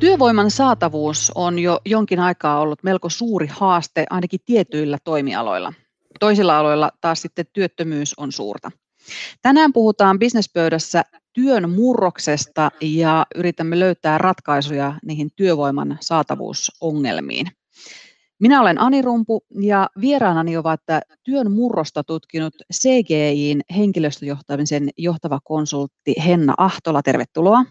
[0.00, 5.72] Työvoiman saatavuus on jo jonkin aikaa ollut melko suuri haaste ainakin tietyillä toimialoilla.
[6.20, 8.70] Toisilla aloilla taas sitten työttömyys on suurta.
[9.42, 17.46] Tänään puhutaan bisnespöydässä työn murroksesta ja yritämme löytää ratkaisuja niihin työvoiman saatavuusongelmiin.
[18.40, 20.80] Minä olen Ani Rumpu ja vieraanani ovat
[21.22, 27.02] työn murrosta tutkinut CGIin henkilöstöjohtamisen johtava konsultti Henna Ahtola.
[27.02, 27.64] Tervetuloa.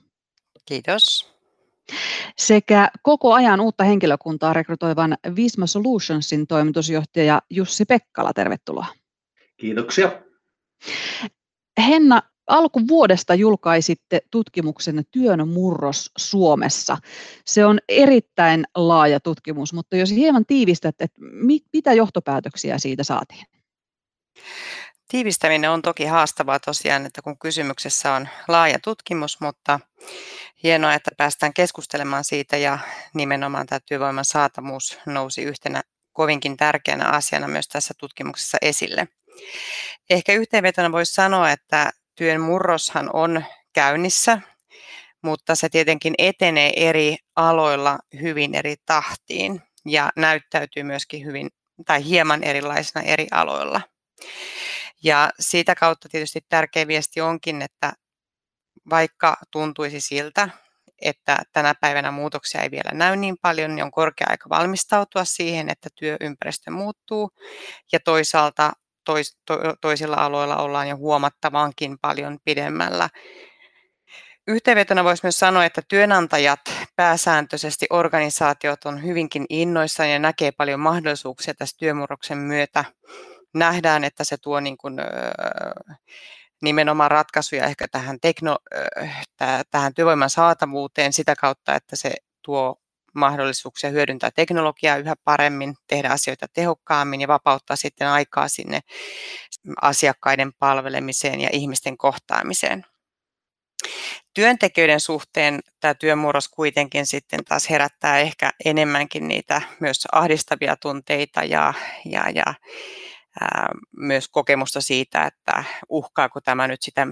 [0.66, 1.33] Kiitos.
[2.38, 8.34] Sekä koko ajan uutta henkilökuntaa rekrytoivan Visma Solutionsin toimitusjohtaja Jussi Pekkala.
[8.34, 8.86] Tervetuloa.
[9.58, 10.12] Kiitoksia.
[11.88, 16.98] Henna, alkuvuodesta julkaisitte tutkimuksen Työn murros Suomessa.
[17.46, 21.22] Se on erittäin laaja tutkimus, mutta jos hieman tiivistät, että
[21.74, 23.46] mitä johtopäätöksiä siitä saatiin?
[25.08, 29.80] Tiivistäminen on toki haastavaa tosiaan, että kun kysymyksessä on laaja tutkimus, mutta
[30.64, 32.80] hienoa, että päästään keskustelemaan siitä ja
[33.14, 35.82] nimenomaan tämä työvoiman saatavuus nousi yhtenä
[36.14, 39.08] kovinkin tärkeänä asiana myös tässä tutkimuksessa esille.
[40.10, 44.42] Ehkä yhteenvetona voisi sanoa, että työn murroshan on käynnissä,
[45.22, 51.50] mutta se tietenkin etenee eri aloilla hyvin eri tahtiin ja näyttäytyy myöskin hyvin
[51.86, 53.82] tai hieman erilaisena eri aloilla.
[55.04, 57.94] Ja siitä kautta tietysti tärkeä viesti onkin, että
[58.90, 60.50] vaikka tuntuisi siltä,
[61.02, 65.70] että tänä päivänä muutoksia ei vielä näy niin paljon, niin on korkea aika valmistautua siihen,
[65.70, 67.30] että työympäristö muuttuu.
[67.92, 68.72] Ja toisaalta
[69.06, 73.10] tois, to, toisilla aloilla ollaan jo huomattavankin paljon pidemmällä.
[74.48, 76.60] Yhteenvetona voisi myös sanoa, että työnantajat
[76.96, 82.86] pääsääntöisesti organisaatiot on hyvinkin innoissaan ja näkee paljon mahdollisuuksia tässä työmurroksen myötä.
[83.54, 84.96] Nähdään, että se tuo niin kuin,
[86.62, 88.58] nimenomaan ratkaisuja ehkä tähän, tekno,
[89.72, 92.76] tähän työvoiman saatavuuteen sitä kautta, että se tuo
[93.16, 98.80] mahdollisuuksia hyödyntää teknologiaa yhä paremmin, tehdä asioita tehokkaammin ja vapauttaa sitten aikaa sinne
[99.82, 102.86] asiakkaiden palvelemiseen ja ihmisten kohtaamiseen.
[104.34, 111.74] Työntekijöiden suhteen tämä työmurros kuitenkin sitten taas herättää ehkä enemmänkin niitä myös ahdistavia tunteita ja,
[112.06, 112.54] ja, ja
[113.98, 117.08] myös kokemusta siitä, että uhkaako tämä nyt sitä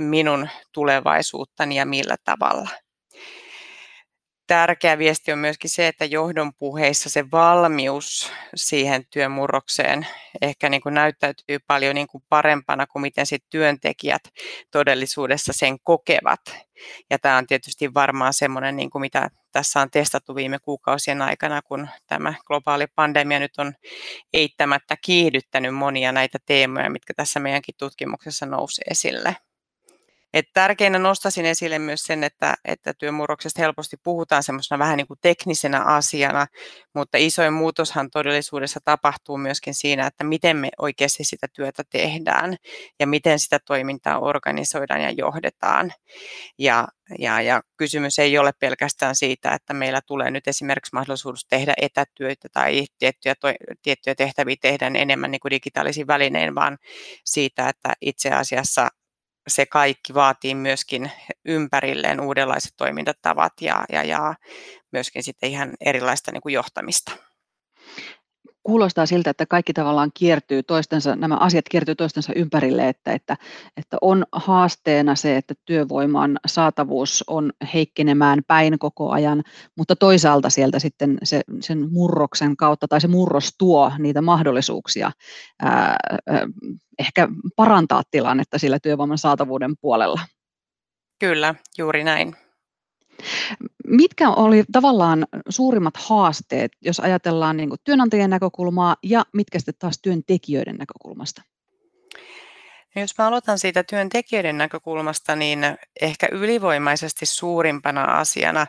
[0.00, 2.68] minun tulevaisuuttani ja millä tavalla
[4.46, 10.06] tärkeä viesti on myöskin se, että johdon puheissa se valmius siihen työmurrokseen
[10.42, 14.22] ehkä niin kuin näyttäytyy paljon niin kuin parempana kuin miten sit työntekijät
[14.70, 16.40] todellisuudessa sen kokevat.
[17.10, 21.62] Ja tämä on tietysti varmaan semmoinen, niin kuin mitä tässä on testattu viime kuukausien aikana,
[21.62, 23.74] kun tämä globaali pandemia nyt on
[24.32, 29.36] eittämättä kiihdyttänyt monia näitä teemoja, mitkä tässä meidänkin tutkimuksessa nousi esille.
[30.36, 35.18] Et tärkeinä nostaisin esille myös sen, että, että työmurroksesta helposti puhutaan semmoisena vähän niin kuin
[35.22, 36.46] teknisenä asiana,
[36.94, 42.56] mutta isoin muutoshan todellisuudessa tapahtuu myöskin siinä, että miten me oikeasti sitä työtä tehdään
[43.00, 45.92] ja miten sitä toimintaa organisoidaan ja johdetaan.
[46.58, 51.74] Ja, ja, ja kysymys ei ole pelkästään siitä, että meillä tulee nyt esimerkiksi mahdollisuus tehdä
[51.76, 53.48] etätyötä tai tiettyjä, to,
[53.82, 56.78] tiettyjä tehtäviä tehdään enemmän niin kuin digitaalisin välinein, vaan
[57.24, 58.88] siitä, että itse asiassa
[59.48, 61.12] se kaikki vaatii myöskin
[61.44, 64.34] ympärilleen uudenlaiset toimintatavat ja, ja, ja
[64.92, 67.12] myöskin sitten ihan erilaista niin kuin johtamista
[68.66, 73.36] kuulostaa siltä, että kaikki tavallaan kiertyy toistensa, nämä asiat kiertyy toistensa ympärille, että, että,
[73.76, 79.42] että on haasteena se, että työvoiman saatavuus on heikkenemään päin koko ajan,
[79.76, 85.12] mutta toisaalta sieltä sitten se, sen murroksen kautta tai se murros tuo niitä mahdollisuuksia
[85.62, 85.96] ää,
[86.98, 90.20] ehkä parantaa tilannetta sillä työvoiman saatavuuden puolella.
[91.18, 92.36] Kyllä, juuri näin.
[93.88, 100.76] Mitkä oli tavallaan suurimmat haasteet, jos ajatellaan niin työnantajien näkökulmaa ja mitkä sitten taas työntekijöiden
[100.76, 101.42] näkökulmasta?
[102.94, 105.60] No jos mä aloitan siitä työntekijöiden näkökulmasta, niin
[106.00, 108.66] ehkä ylivoimaisesti suurimpana asiana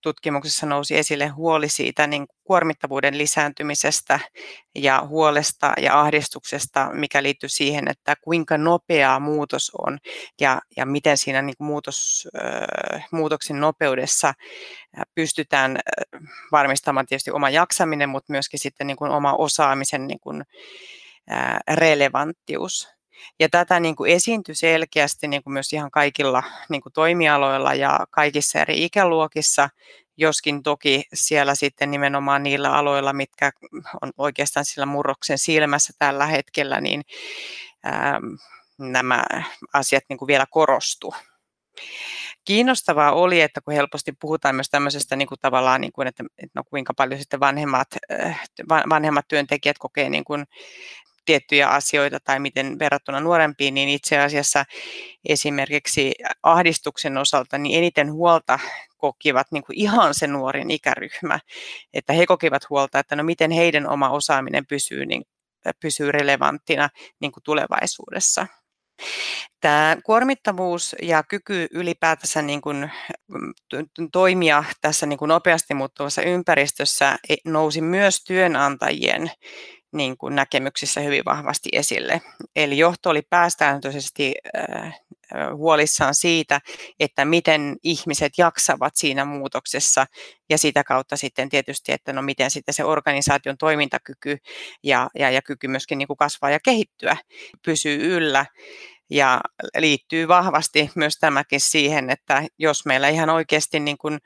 [0.00, 4.20] tutkimuksessa nousi esille huoli siitä niin kuormittavuuden lisääntymisestä
[4.74, 9.98] ja huolesta ja ahdistuksesta, mikä liittyy siihen, että kuinka nopeaa muutos on
[10.40, 12.28] ja, ja miten siinä niin muutos,
[13.12, 14.34] muutoksen nopeudessa
[15.14, 15.78] pystytään
[16.52, 20.44] varmistamaan tietysti oma jaksaminen, mutta myöskin sitten niin kuin oma osaamisen niin kuin,
[21.68, 22.88] relevanttius.
[23.40, 28.06] Ja tätä niin kuin esiintyi selkeästi niin kuin myös ihan kaikilla niin kuin toimialoilla ja
[28.10, 29.68] kaikissa eri ikäluokissa,
[30.16, 33.52] joskin toki siellä sitten nimenomaan niillä aloilla, mitkä
[34.02, 37.02] on oikeastaan sillä murroksen silmässä tällä hetkellä, niin
[37.84, 38.20] ää,
[38.78, 39.24] nämä
[39.72, 41.14] asiat niin kuin vielä korostu.
[42.44, 46.52] kiinnostavaa oli, että kun helposti puhutaan myös tämmöisestä niin kuin tavallaan, niin kuin, että, että
[46.54, 48.40] no kuinka paljon sitten vanhemmat, äh,
[48.70, 50.44] vanhemmat työntekijät kokee niin kuin
[51.30, 54.64] tiettyjä asioita tai miten verrattuna nuorempiin, niin itse asiassa
[55.28, 56.12] esimerkiksi
[56.42, 58.58] ahdistuksen osalta niin eniten huolta
[58.96, 61.40] kokivat niin kuin ihan se nuorin ikäryhmä,
[61.94, 65.22] että he kokivat huolta, että no miten heidän oma osaaminen pysyy, niin,
[65.82, 66.88] pysyy relevanttina
[67.20, 68.46] niin kuin tulevaisuudessa.
[69.60, 72.90] Tämä kuormittavuus ja kyky ylipäätänsä niin kuin
[74.12, 79.30] toimia tässä niin kuin nopeasti muuttuvassa ympäristössä e, nousi myös työnantajien
[79.92, 82.20] niin kuin näkemyksissä hyvin vahvasti esille.
[82.56, 84.94] Eli johto oli pääsääntöisesti äh,
[85.54, 86.60] huolissaan siitä,
[87.00, 90.06] että miten ihmiset jaksavat siinä muutoksessa
[90.50, 94.36] ja sitä kautta sitten tietysti, että no miten sitten se organisaation toimintakyky
[94.82, 97.16] ja, ja, ja kyky myöskin niin kuin kasvaa ja kehittyä
[97.64, 98.46] pysyy yllä.
[99.10, 99.40] Ja
[99.76, 104.18] liittyy vahvasti myös tämäkin siihen, että jos meillä ihan oikeasti niin kuin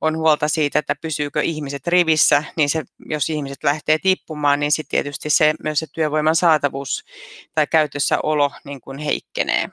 [0.00, 4.90] on huolta siitä, että pysyykö ihmiset rivissä, niin se, jos ihmiset lähtee tippumaan, niin sitten
[4.90, 7.04] tietysti se, myös se työvoiman saatavuus
[7.54, 9.68] tai käytössäolo niin kuin heikkenee.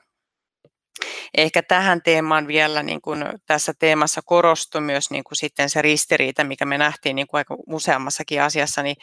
[1.36, 6.44] Ehkä tähän teemaan vielä niin kuin tässä teemassa korostui myös niin kuin sitten se ristiriita,
[6.44, 8.96] mikä me nähtiin niin kuin aika useammassakin asiassa, niin,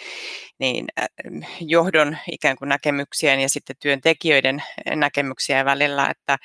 [0.60, 1.08] niin äh,
[1.60, 4.64] johdon ikään kuin näkemyksien ja sitten työntekijöiden
[4.96, 6.38] näkemyksiä välillä, että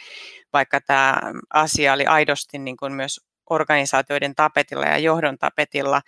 [0.53, 1.21] vaikka tämä
[1.55, 6.03] asia oli aidosti niin kuin myös organisaatioiden tapetilla ja johdon tapetilla,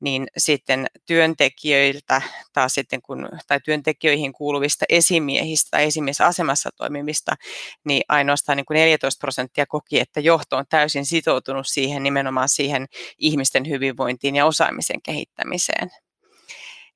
[0.00, 2.22] niin sitten työntekijöiltä
[2.52, 7.32] taas sitten kun, tai työntekijöihin kuuluvista esimiehistä tai esimiesasemassa toimivista,
[7.84, 12.86] niin ainoastaan niin kuin 14 prosenttia koki, että johto on täysin sitoutunut siihen nimenomaan siihen
[13.18, 15.90] ihmisten hyvinvointiin ja osaamisen kehittämiseen.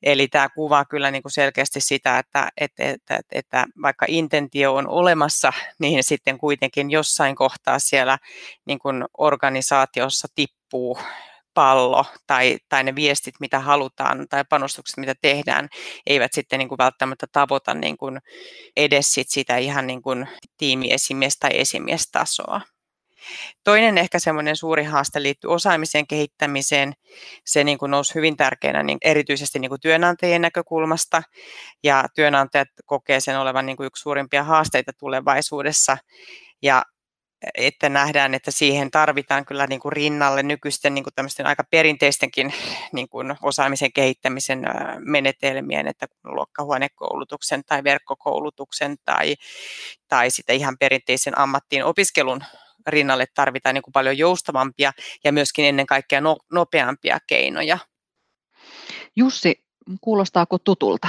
[0.04, 4.88] Eli tämä kuvaa kyllä niin kuin selkeästi sitä, että, että, että, että vaikka intentio on
[4.88, 8.18] olemassa, niin sitten kuitenkin jossain kohtaa siellä
[8.66, 10.98] niin kuin organisaatiossa tippuu
[11.54, 15.68] pallo tai, tai ne viestit, mitä halutaan tai panostukset, mitä tehdään,
[16.06, 18.20] eivät sitten niin kuin välttämättä tavoita niin kuin
[18.76, 20.28] edes sit sitä ihan niin kuin
[20.58, 22.60] tiimiesimies- tai esimiestasoa.
[23.64, 26.92] Toinen ehkä semmoinen suuri haaste liittyy osaamisen kehittämiseen.
[27.44, 31.22] Se niin kuin nousi hyvin tärkeänä niin erityisesti niin kuin työnantajien näkökulmasta
[31.84, 35.96] ja työnantajat kokee sen olevan niin kuin yksi suurimpia haasteita tulevaisuudessa.
[36.62, 36.82] Ja
[37.54, 42.54] että nähdään, että siihen tarvitaan kyllä niin kuin rinnalle nykyisten niin kuin aika perinteistenkin
[42.92, 44.62] niin kuin osaamisen kehittämisen
[44.98, 49.34] menetelmien, että luokkahuonekoulutuksen tai verkkokoulutuksen tai,
[50.08, 52.44] tai sitten ihan perinteisen ammattiin opiskelun
[52.86, 54.92] rinnalle tarvitaan niin kuin paljon joustavampia
[55.24, 57.78] ja myöskin ennen kaikkea no, nopeampia keinoja.
[59.16, 59.64] Jussi,
[60.00, 61.08] kuulostaako tutulta?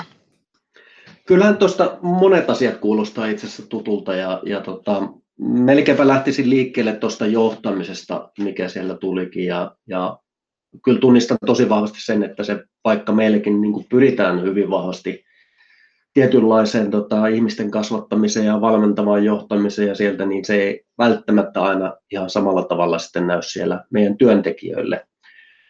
[1.25, 5.01] Kyllähän tuosta monet asiat kuulostaa itse asiassa tutulta ja, ja tota,
[5.39, 10.19] melkeinpä lähtisin liikkeelle tuosta johtamisesta, mikä siellä tulikin ja, ja
[10.83, 15.24] kyllä tunnistan tosi vahvasti sen, että se paikka meillekin niin kuin pyritään hyvin vahvasti
[16.15, 22.29] tietynlaiseen tota, ihmisten kasvattamiseen ja valmentavaan johtamiseen ja sieltä, niin se ei välttämättä aina ihan
[22.29, 25.07] samalla tavalla sitten näy siellä meidän työntekijöille.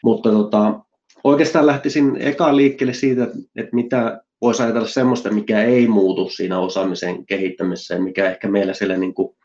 [0.03, 0.79] Mutta tota,
[1.23, 3.23] oikeastaan lähtisin eka liikkeelle siitä,
[3.55, 8.73] että mitä voisi ajatella semmoista, mikä ei muutu siinä osaamisen kehittämisessä ja mikä ehkä meillä
[8.73, 9.35] siellä niin kuin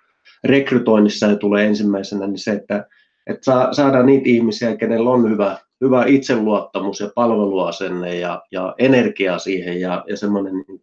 [0.44, 2.86] rekrytoinnissa tulee ensimmäisenä, niin se, että,
[3.26, 9.80] että saadaan niitä ihmisiä, kenellä on hyvä hyvä itseluottamus ja palveluasenne ja, ja energia siihen
[9.80, 10.80] ja, ja semmoinen niin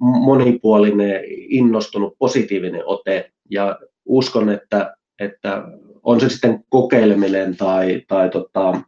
[0.00, 3.30] monipuolinen, innostunut, positiivinen ote.
[3.50, 5.62] Ja uskon, että, että
[6.02, 8.80] on se sitten kokeileminen tai, tai tota,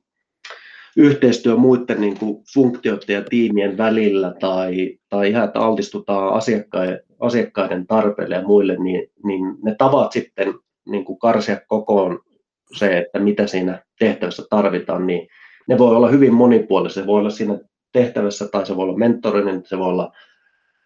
[0.97, 7.87] yhteistyö muiden niin kuin funktioiden ja tiimien välillä tai, tai ihan, että altistutaan asiakkaiden, asiakkaiden
[7.87, 10.55] tarpeille ja muille, niin, niin ne tavat sitten
[10.89, 12.21] niin kuin karsia kokoon
[12.77, 15.29] se, että mitä siinä tehtävässä tarvitaan, niin
[15.69, 17.03] ne voi olla hyvin monipuolisia.
[17.03, 17.59] Se voi olla siinä
[17.93, 20.13] tehtävässä tai se voi olla mentorinen, se voi olla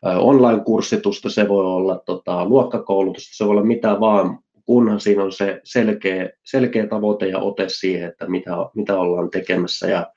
[0.03, 5.61] online-kurssitusta, se voi olla tota, luokkakoulutusta, se voi olla mitä vaan, kunhan siinä on se
[5.65, 9.87] selkeä, selkeä tavoite ja ote siihen, että mitä, mitä ollaan tekemässä.
[9.87, 10.13] Ja,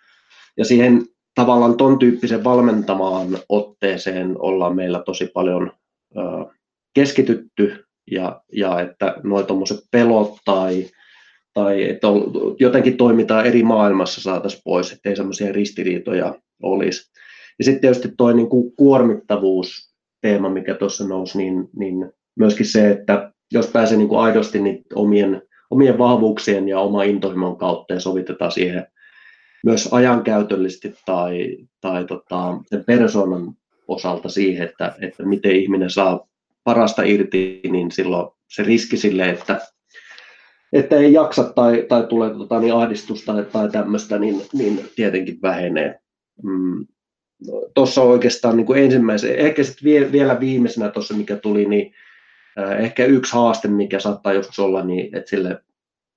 [0.58, 1.06] ja siihen
[1.36, 5.72] tavallaan ton tyyppisen valmentamaan otteeseen ollaan meillä tosi paljon
[6.18, 6.22] ö,
[6.94, 9.16] keskitytty ja, ja että
[9.48, 10.86] tuommoiset pelot tai
[11.56, 12.08] tai että
[12.60, 17.12] jotenkin toimitaan eri maailmassa saataisiin pois, ettei semmoisia ristiriitoja olisi.
[17.60, 22.92] Ja sitten tietysti tuo niin kuin kuormittavuus teema, mikä tuossa nousi, niin, niin myöskin se,
[22.92, 28.00] että jos pääsee niin kuin aidosti niin omien, omien vahvuuksien ja oma intohimon kautta ja
[28.00, 28.88] sovitetaan siihen
[29.66, 33.54] myös ajankäytöllisesti tai, tai tota, sen persoonan
[33.88, 36.28] osalta siihen, että, että miten ihminen saa
[36.64, 39.62] parasta irti, niin silloin se riski sille, että
[40.74, 46.00] että ei jaksa tai, tai tulee tota, niin ahdistusta tai, tämmöistä, niin, niin tietenkin vähenee.
[46.44, 46.88] Mm.
[47.74, 51.94] Tuossa oikeastaan niin kuin ensimmäisen, ehkä sitten vie, vielä viimeisenä tuossa, mikä tuli, niin
[52.60, 55.62] äh, ehkä yksi haaste, mikä saattaa joskus olla, niin että sille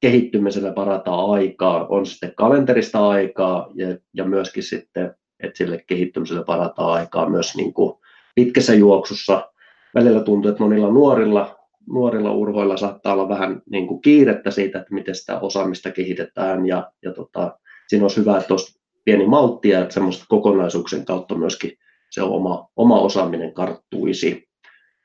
[0.00, 6.92] kehittymiselle varataan aikaa, on sitten kalenterista aikaa ja, ja myöskin sitten, että sille kehittymiselle varataan
[6.92, 7.98] aikaa myös niin kuin
[8.34, 9.52] pitkässä juoksussa.
[9.94, 11.57] Välillä tuntuu, että monilla nuorilla,
[11.92, 16.92] nuorilla urhoilla saattaa olla vähän niin kuin kiirettä siitä, että miten sitä osaamista kehitetään ja,
[17.02, 21.72] ja tota, siinä olisi hyvä, että olisi pieni malttia, että semmoista kokonaisuuksien kautta myöskin
[22.10, 24.48] se oma, oma osaaminen karttuisi.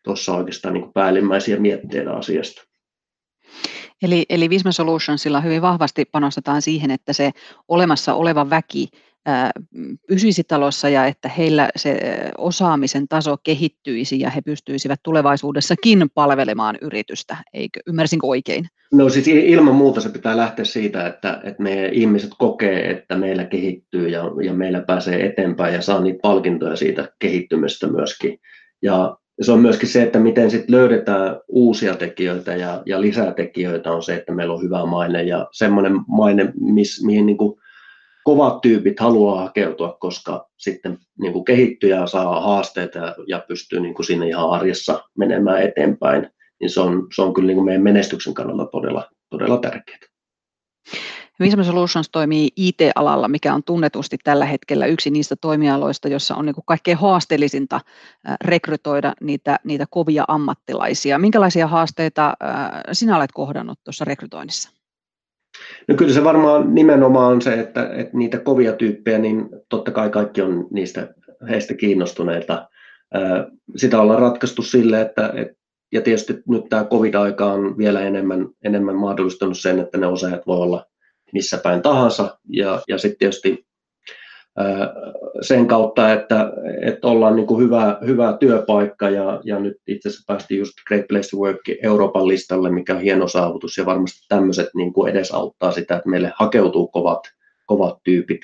[0.03, 2.61] Tuossa oikeastaan niin kuin päällimmäisiä mietteitä asiasta.
[4.01, 7.31] Eli, eli Visma Solutionsilla hyvin vahvasti panostetaan siihen, että se
[7.67, 8.87] olemassa oleva väki
[10.07, 11.99] pysyisi talossa ja että heillä se
[12.37, 17.37] osaamisen taso kehittyisi ja he pystyisivät tulevaisuudessakin palvelemaan yritystä.
[17.53, 18.65] Eikö, ymmärsinkö oikein?
[18.93, 23.43] No siis ilman muuta se pitää lähteä siitä, että, että me ihmiset kokee, että meillä
[23.43, 28.39] kehittyy ja, ja meillä pääsee eteenpäin ja saa niitä palkintoja siitä kehittymistä myöskin.
[28.81, 33.91] Ja se on myöskin se, että miten sit löydetään uusia tekijöitä ja, ja lisää tekijöitä
[33.91, 37.59] on se, että meillä on hyvä maine ja semmoinen maine, miss, mihin niin kuin
[38.23, 43.79] kovat tyypit haluaa hakeutua, koska sitten niin kuin kehittyy ja saa haasteita ja, ja pystyy
[43.79, 47.65] niin kuin sinne ihan arjessa menemään eteenpäin, niin se on, se on kyllä niin kuin
[47.65, 49.97] meidän menestyksen kannalta todella, todella tärkeää.
[51.39, 56.55] Visma Solutions toimii IT-alalla, mikä on tunnetusti tällä hetkellä yksi niistä toimialoista, jossa on niin
[56.55, 57.81] kuin kaikkein haasteellisinta
[58.45, 61.19] rekrytoida niitä, niitä kovia ammattilaisia.
[61.19, 62.33] Minkälaisia haasteita
[62.91, 64.82] sinä olet kohdannut tuossa rekrytoinnissa?
[65.87, 70.09] No kyllä se varmaan nimenomaan on se, että, että niitä kovia tyyppejä, niin totta kai
[70.09, 71.13] kaikki on niistä
[71.49, 72.69] heistä kiinnostuneita.
[73.75, 75.33] Sitä ollaan ratkaistu sille, että,
[75.91, 80.57] ja tietysti nyt tämä covid-aika on vielä enemmän, enemmän mahdollistanut sen, että ne osaajat voi
[80.57, 80.85] olla
[81.33, 82.37] missä päin tahansa.
[82.49, 83.65] Ja, ja sitten tietysti
[85.41, 90.33] sen kautta, että, että ollaan niin kuin hyvä, hyvä työpaikka ja, ja nyt itse asiassa
[90.33, 94.69] päästiin just Great Place to Work Euroopan listalle, mikä on hieno saavutus ja varmasti tämmöiset
[94.75, 97.19] niin kuin edesauttaa sitä, että meille hakeutuu kovat,
[97.65, 98.41] kovat tyypit.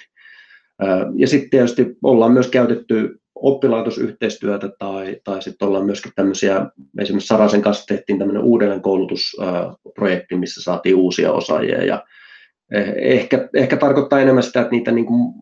[1.16, 6.66] Ja sitten tietysti ollaan myös käytetty oppilaitosyhteistyötä tai, tai sitten ollaan myöskin tämmöisiä,
[7.00, 12.06] esimerkiksi Sarasen kanssa tehtiin tämmöinen uudelleenkoulutusprojekti, missä saatiin uusia osaajia ja
[12.74, 15.34] eh, ehkä, ehkä tarkoittaa enemmän sitä, että niitä niin kuin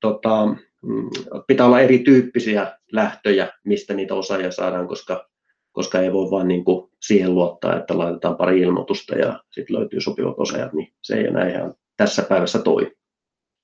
[0.00, 0.46] tota,
[0.82, 1.10] mm,
[1.46, 5.28] pitää olla erityyppisiä lähtöjä, mistä niitä osaajia saadaan, koska,
[5.72, 10.00] koska ei voi vain niin kuin siihen luottaa, että laitetaan pari ilmoitusta ja sitten löytyy
[10.00, 12.92] sopivat osaajat, niin se ei enää ihan tässä päivässä toi.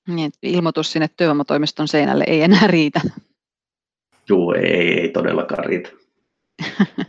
[0.07, 3.01] Niin, ilmoitus sinne työvoimatoimiston seinälle ei enää riitä.
[4.29, 5.89] Joo, ei, ei todellakaan riitä.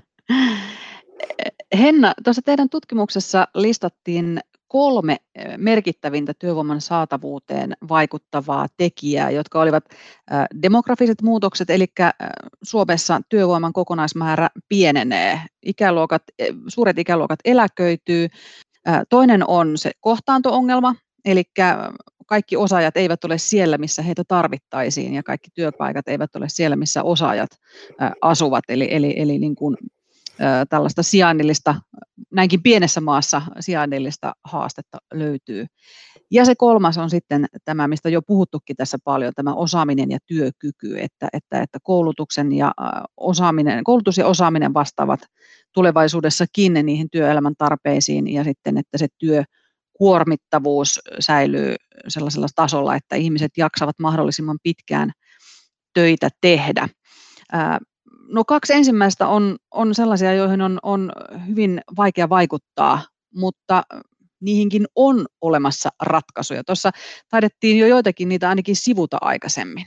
[1.79, 5.17] Henna, tuossa teidän tutkimuksessa listattiin kolme
[5.57, 9.85] merkittävintä työvoiman saatavuuteen vaikuttavaa tekijää, jotka olivat
[10.63, 11.87] demografiset muutokset, eli
[12.63, 18.29] Suomessa työvoiman kokonaismäärä pienenee, ikäluokat, e, suuret ikäluokat eläköityy.
[19.09, 20.95] Toinen on se kohtaanto-ongelma,
[21.25, 21.43] eli
[22.27, 27.03] kaikki osaajat eivät ole siellä, missä heitä tarvittaisiin, ja kaikki työpaikat eivät ole siellä, missä
[27.03, 27.51] osaajat
[28.23, 29.77] asuvat, eli, eli, eli niin kuin
[30.69, 31.75] tällaista sijainnillista,
[32.33, 35.67] näinkin pienessä maassa sijainnillista haastetta löytyy.
[36.31, 40.99] Ja se kolmas on sitten tämä, mistä jo puhuttukin tässä paljon, tämä osaaminen ja työkyky,
[40.99, 42.73] että, että, että koulutuksen ja
[43.17, 45.21] osaaminen, koulutus ja osaaminen vastaavat
[45.75, 49.45] tulevaisuudessakin niihin työelämän tarpeisiin ja sitten, että se työ
[49.93, 51.75] kuormittavuus säilyy
[52.09, 55.13] sellaisella tasolla, että ihmiset jaksavat mahdollisimman pitkään
[55.95, 56.89] töitä tehdä.
[58.29, 61.13] No kaksi ensimmäistä on, on sellaisia, joihin on, on
[61.47, 63.03] hyvin vaikea vaikuttaa,
[63.35, 63.83] mutta
[64.41, 66.65] niihinkin on olemassa ratkaisuja.
[66.65, 66.91] Tuossa
[67.29, 69.87] taidettiin jo joitakin niitä ainakin sivuta aikaisemmin.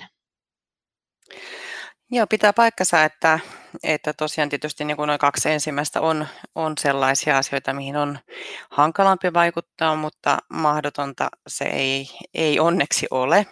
[2.12, 3.40] Joo, pitää paikkansa, että,
[3.84, 8.20] että tosiaan tietysti niin noin kaksi ensimmäistä on, on sellaisia asioita, mihin on
[8.70, 13.48] hankalampi vaikuttaa, mutta mahdotonta se ei, ei onneksi ole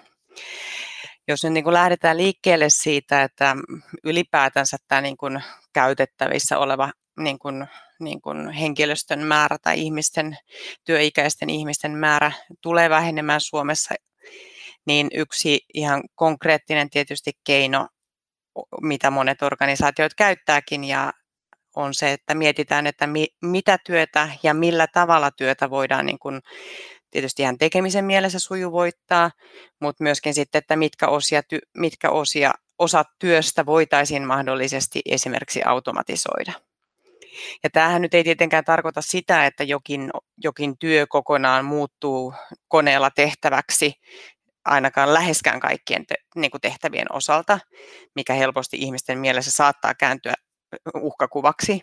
[1.30, 3.56] jos nyt niin kuin lähdetään liikkeelle siitä, että
[4.04, 5.44] ylipäätänsä tämä niin kuin
[5.74, 7.68] käytettävissä oleva niin kuin,
[8.00, 10.38] niin kuin henkilöstön määrä tai ihmisten,
[10.84, 12.32] työikäisten ihmisten määrä
[12.62, 13.96] tulee vähenemään Suomessa,
[14.86, 17.88] niin yksi ihan konkreettinen tietysti keino,
[18.82, 21.14] mitä monet organisaatiot käyttääkin ja
[21.76, 26.42] on se, että mietitään, että mi, mitä työtä ja millä tavalla työtä voidaan niin kuin
[27.12, 29.32] tietysti ihan tekemisen mielessä sujuvoittaa,
[29.82, 31.42] mutta myöskin sitten, että mitkä osia,
[31.78, 36.54] mitkä osia, osat työstä voitaisiin mahdollisesti esimerkiksi automatisoida.
[37.64, 42.34] Ja tämähän nyt ei tietenkään tarkoita sitä, että jokin, jokin työ kokonaan muuttuu
[42.68, 43.94] koneella tehtäväksi,
[44.66, 47.60] ainakaan läheskään kaikkien te, niin kuin tehtävien osalta,
[48.16, 50.34] mikä helposti ihmisten mielessä saattaa kääntyä
[51.02, 51.82] uhkakuvaksi,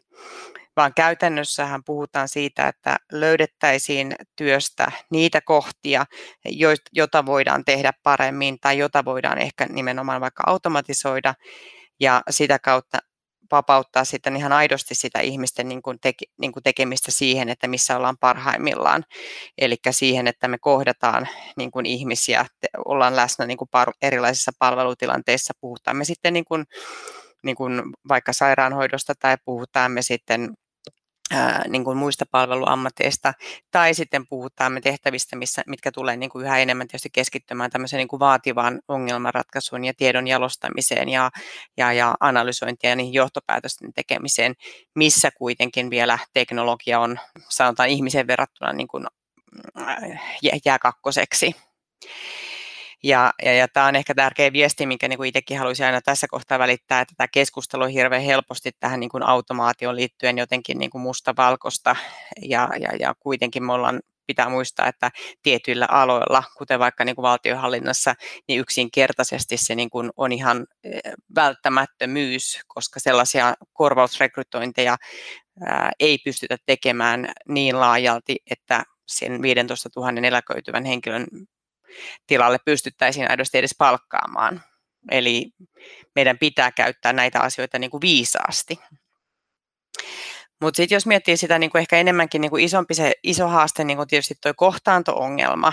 [0.76, 6.04] vaan käytännössähän puhutaan siitä, että löydettäisiin työstä niitä kohtia,
[6.92, 11.34] joita voidaan tehdä paremmin tai jota voidaan ehkä nimenomaan vaikka automatisoida
[12.00, 12.98] ja sitä kautta
[13.50, 17.96] vapauttaa sitten ihan aidosti sitä ihmisten niin kuin teke, niin kuin tekemistä siihen, että missä
[17.96, 19.04] ollaan parhaimmillaan.
[19.58, 22.46] Eli siihen, että me kohdataan niin kuin ihmisiä,
[22.84, 26.64] ollaan läsnä niin kuin par, erilaisissa palvelutilanteissa, puhutaan me sitten niin kuin,
[27.42, 30.54] niin kuin vaikka sairaanhoidosta tai puhutaan me sitten
[31.30, 33.32] ää, niin kuin muista palveluammateista,
[33.70, 37.98] tai sitten puhutaan me tehtävistä, missä, mitkä tulee niin kuin yhä enemmän tietysti keskittymään tämmöiseen
[37.98, 41.30] niin kuin vaativaan ongelmanratkaisuun ja tiedon jalostamiseen ja,
[41.76, 44.54] ja, ja analysointiin ja niihin johtopäätösten tekemiseen,
[44.94, 47.18] missä kuitenkin vielä teknologia on,
[47.48, 49.06] sanotaan ihmisen verrattuna niin kuin,
[50.64, 51.56] jää kakkoseksi.
[53.06, 56.26] Ja, ja, ja tämä on ehkä tärkeä viesti, minkä niin kuin itsekin haluaisin aina tässä
[56.30, 60.90] kohtaa välittää, että tämä keskustelu on hirveän helposti tähän niin kuin automaatioon liittyen jotenkin niin
[60.90, 61.96] kuin mustavalkoista.
[62.42, 65.10] Ja, ja, ja kuitenkin me ollaan pitää muistaa, että
[65.42, 68.14] tietyillä aloilla, kuten vaikka niin kuin valtiohallinnassa,
[68.48, 71.00] niin yksinkertaisesti se niin kuin on ihan eh,
[71.34, 74.96] välttämättömyys, koska sellaisia korvausrekrytointeja
[75.66, 81.26] ää, ei pystytä tekemään niin laajalti, että sen 15 000 eläköityvän henkilön
[82.26, 84.62] tilalle pystyttäisiin aidosti edes palkkaamaan.
[85.10, 85.50] Eli
[86.14, 88.78] meidän pitää käyttää näitä asioita niin kuin viisaasti.
[90.60, 93.84] Mutta sitten jos miettii sitä niin kuin ehkä enemmänkin niin kuin isompi se iso haaste,
[93.84, 95.72] niin kuin tietysti tuo kohtaanto-ongelma,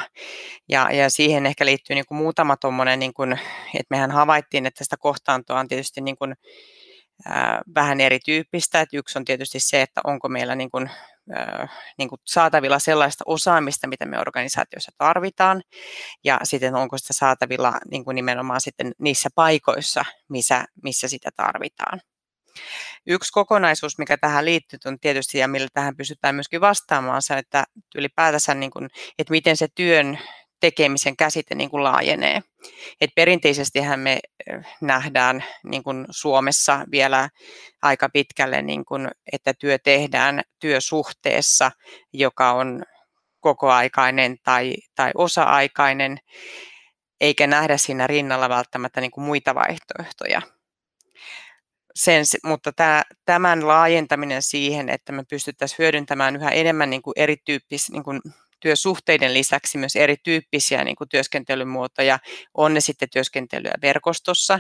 [0.70, 3.32] ja, ja siihen ehkä liittyy niin kuin muutama tuommoinen, niin kuin,
[3.74, 6.36] että mehän havaittiin, että sitä kohtaantoa on tietysti niin kuin,
[7.76, 8.82] vähän erityyppistä.
[8.82, 10.90] Et yksi on tietysti se, että onko meillä niin kuin,
[11.98, 15.62] niin kuin saatavilla sellaista osaamista, mitä me organisaatioissa tarvitaan,
[16.24, 22.02] ja sitten onko sitä saatavilla niin kuin nimenomaan sitten niissä paikoissa, missä, missä sitä tarvitaan.
[23.08, 27.64] Yksi kokonaisuus, mikä tähän liittyy, on tietysti, ja millä tähän pystytään myöskin vastaamaan, se, että
[27.96, 30.20] ylipäätänsä, niin kuin, että miten se työn
[30.64, 32.42] tekemisen käsite niin kuin laajenee.
[33.02, 34.20] Et perinteisestihän me
[34.82, 37.30] nähdään niin kuin Suomessa vielä
[37.82, 41.72] aika pitkälle, niin kuin, että työ tehdään työsuhteessa,
[42.14, 42.84] joka on
[43.40, 46.18] kokoaikainen tai, tai osa-aikainen,
[47.22, 50.42] eikä nähdä siinä rinnalla välttämättä niin kuin muita vaihtoehtoja.
[51.96, 57.94] Sen, mutta tämä, tämän laajentaminen siihen, että me pystyttäisiin hyödyntämään yhä enemmän niin kuin erityyppisiä
[57.94, 58.22] niin kuin
[58.64, 62.20] työsuhteiden lisäksi myös erityyppisiä niin kuin työskentelymuotoja.
[62.54, 64.60] On ne sitten työskentelyä verkostossa,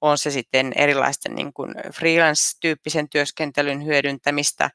[0.00, 4.70] on se sitten erilaisten niin kuin freelance-tyyppisen työskentelyn hyödyntämistä,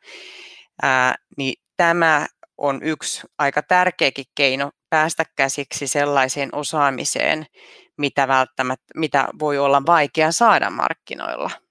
[0.81, 7.45] ää, niin tämä on yksi aika tärkeäkin keino päästä käsiksi sellaiseen osaamiseen,
[7.97, 11.66] mitä, välttämättä, mitä voi olla vaikea saada markkinoilla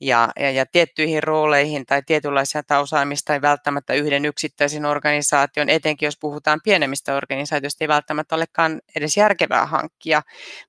[0.00, 6.18] ja, ja, ja tiettyihin rooleihin tai tietynlaisia osaamista ei välttämättä yhden yksittäisen organisaation, etenkin jos
[6.20, 10.22] puhutaan pienemmistä organisaatioista, ei välttämättä olekaan edes järkevää hankkia,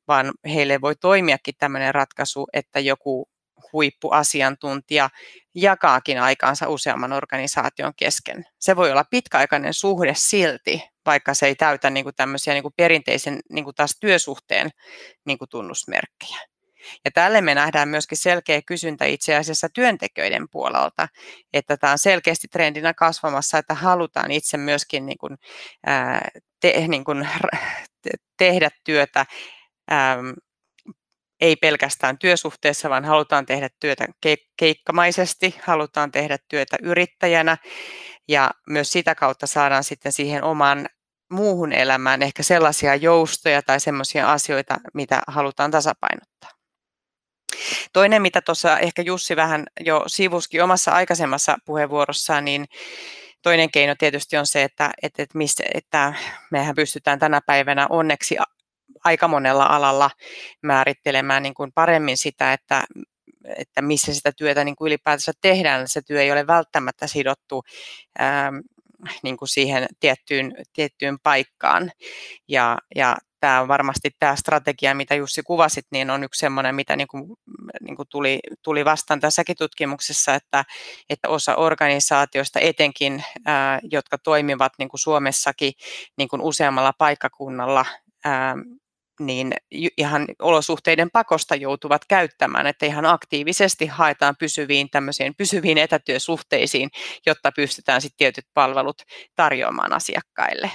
[0.08, 3.30] vaan heille voi toimiakin tämmöinen ratkaisu, että joku
[3.74, 5.10] huippuasiantuntija
[5.56, 8.46] jakaakin aikaansa useamman organisaation kesken.
[8.60, 12.74] Se voi olla pitkäaikainen suhde silti, vaikka se ei täytä niin kuin tämmöisiä niin kuin
[12.78, 14.70] perinteisen niin kuin taas työsuhteen
[15.26, 16.40] niin kuin tunnusmerkkejä.
[17.06, 21.08] Ja tälle me nähdään myöskin selkeä kysyntä itse asiassa työntekijöiden puolelta,
[21.54, 25.38] että tämä on selkeästi trendinä kasvamassa, että halutaan itse myöskin niin kuin,
[25.86, 27.28] ää, te, niin kuin,
[28.38, 29.26] tehdä työtä
[29.90, 30.18] ää,
[31.42, 34.06] ei pelkästään työsuhteessa, vaan halutaan tehdä työtä
[34.58, 37.58] keikkamaisesti, halutaan tehdä työtä yrittäjänä
[38.28, 40.90] ja myös sitä kautta saadaan sitten siihen omaan
[41.32, 46.59] muuhun elämään ehkä sellaisia joustoja tai sellaisia asioita, mitä halutaan tasapainottaa.
[47.94, 52.66] Toinen, mitä tuossa ehkä Jussi vähän jo sivuski omassa aikaisemmassa puheenvuorossaan, niin
[53.42, 56.14] toinen keino tietysti on se, että, että, että, mistä, että
[56.52, 58.38] mehän pystytään tänä päivänä onneksi
[59.04, 60.10] aika monella alalla
[60.64, 62.84] määrittelemään niin kuin paremmin sitä, että,
[63.58, 65.88] että missä sitä työtä niin kuin ylipäätänsä tehdään.
[65.88, 67.64] Se työ ei ole välttämättä sidottu
[68.20, 68.52] ää,
[69.24, 71.92] niin kuin siihen tiettyyn, tiettyyn paikkaan.
[72.48, 77.08] Ja, ja tämä varmasti tämä strategia, mitä Jussi kuvasit, niin on yksi sellainen, mitä niin
[77.08, 77.24] kuin,
[77.82, 80.66] niin kuin tuli, tuli vastaan tässäkin tutkimuksessa, että,
[81.10, 85.74] että osa organisaatioista etenkin, ää, jotka toimivat niin kuin Suomessakin
[86.18, 87.86] niin kuin useammalla paikkakunnalla,
[88.26, 88.56] ää,
[89.20, 89.54] niin
[89.98, 96.90] ihan olosuhteiden pakosta joutuvat käyttämään, että ihan aktiivisesti haetaan pysyviin, tämmöisiin, pysyviin etätyösuhteisiin,
[97.26, 99.02] jotta pystytään sitten tietyt palvelut
[99.36, 100.72] tarjoamaan asiakkaille.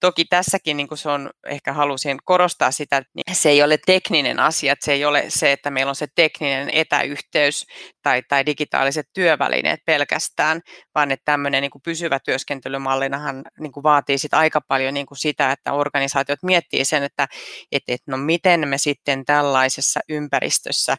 [0.00, 4.40] Toki tässäkin niin kuin se on, ehkä halusin korostaa sitä, että se ei ole tekninen
[4.40, 7.66] asia, että se ei ole se, että meillä on se tekninen etäyhteys
[8.02, 10.60] tai, tai digitaaliset työvälineet pelkästään,
[10.94, 15.18] vaan että tämmöinen niin kuin pysyvä työskentelymallinahan niin kuin vaatii sit aika paljon niin kuin
[15.18, 17.28] sitä, että organisaatiot miettii sen, että
[17.72, 20.96] et, et, no miten me sitten tällaisessa ympäristössä,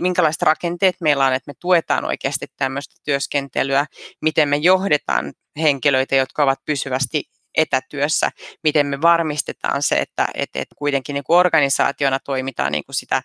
[0.00, 3.86] minkälaiset rakenteet meillä on, että me tuetaan oikeasti tämmöistä työskentelyä,
[4.22, 7.22] miten me johdetaan henkilöitä, jotka ovat pysyvästi
[7.56, 8.30] etätyössä,
[8.62, 13.22] miten me varmistetaan se, että, että, että kuitenkin niin kuin organisaationa toimitaan niin kuin sitä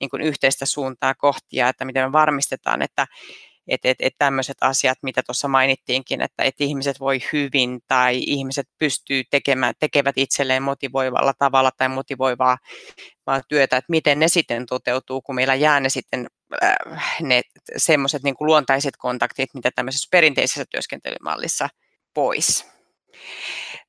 [0.00, 3.06] niin kuin yhteistä suuntaa kohti ja että miten me varmistetaan, että,
[3.68, 8.66] että, että, että tämmöiset asiat, mitä tuossa mainittiinkin, että, että ihmiset voi hyvin tai ihmiset
[8.78, 12.58] pystyy tekemään, tekevät itselleen motivoivalla tavalla tai motivoivaa
[13.48, 16.26] työtä, että miten ne sitten toteutuu, kun meillä jää ne sitten
[16.62, 16.76] äh,
[17.20, 17.42] ne
[17.76, 21.68] semmoiset niin luontaiset kontaktit, mitä tämmöisessä perinteisessä työskentelymallissa
[22.14, 22.66] pois.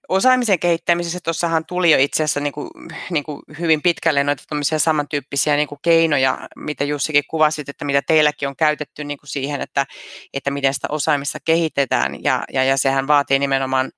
[0.10, 2.70] Osaamisen kehittämisessä tuossahan tuli jo itse asiassa niin kuin,
[3.10, 4.44] niin kuin hyvin pitkälle noita
[4.78, 9.62] samantyyppisiä niin kuin keinoja, mitä Jussikin kuvasit, että mitä teilläkin on käytetty niin kuin siihen,
[9.62, 9.86] että,
[10.34, 12.24] että miten sitä osaamista kehitetään.
[12.24, 13.92] Ja, ja, ja sehän vaatii nimenomaan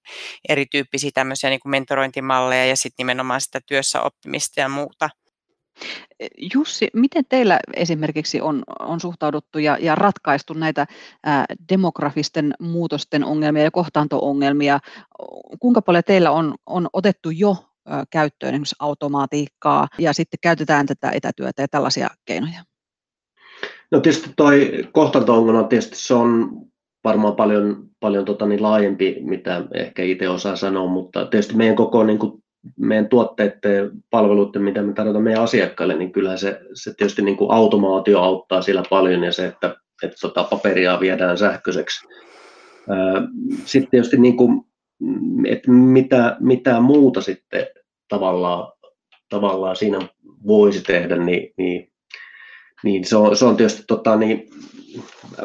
[0.49, 5.09] erityyppisiä tämmöisiä niin kuin mentorointimalleja ja sitten nimenomaan sitä työssä oppimista ja muuta.
[6.55, 10.87] Jussi, miten teillä esimerkiksi on, on suhtauduttu ja, ja ratkaistu näitä
[11.23, 14.79] ää, demografisten muutosten ongelmia ja kohtaanto-ongelmia?
[15.59, 21.11] Kuinka paljon teillä on, on otettu jo ää, käyttöön esimerkiksi automaatiikkaa ja sitten käytetään tätä
[21.11, 22.63] etätyötä ja tällaisia keinoja?
[23.91, 26.49] No tietysti toi kohtaanto-ongelma, tietysti se on
[27.03, 32.03] varmaan paljon, paljon tota niin laajempi, mitä ehkä itse osaa sanoa, mutta tietysti meidän koko
[32.03, 32.43] niin kuin
[32.77, 37.51] meidän tuotteiden, palveluiden, mitä me tarjotaan meidän asiakkaille, niin kyllähän se, se tietysti niin kuin
[37.51, 42.07] automaatio auttaa sillä paljon ja se, että, että tota paperia viedään sähköiseksi.
[43.65, 44.61] Sitten tietysti niin kuin,
[45.47, 47.67] että mitä, mitä muuta sitten
[48.07, 48.71] tavallaan,
[49.29, 49.99] tavallaan siinä
[50.47, 51.91] voisi tehdä, niin, niin,
[52.83, 54.49] niin se, on, se on tietysti tota, niin,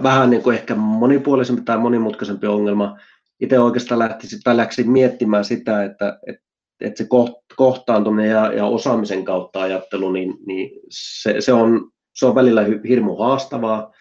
[0.03, 2.99] vähän niin kuin ehkä monipuolisempi tai monimutkaisempi ongelma.
[3.41, 6.45] Itse oikeastaan lähtisin, tai läksin miettimään sitä, että, että
[6.81, 7.09] että se
[7.57, 13.17] kohtaantuminen ja, ja osaamisen kautta ajattelu, niin, niin se, se, on, se on välillä hirmu
[13.17, 13.93] haastavaa,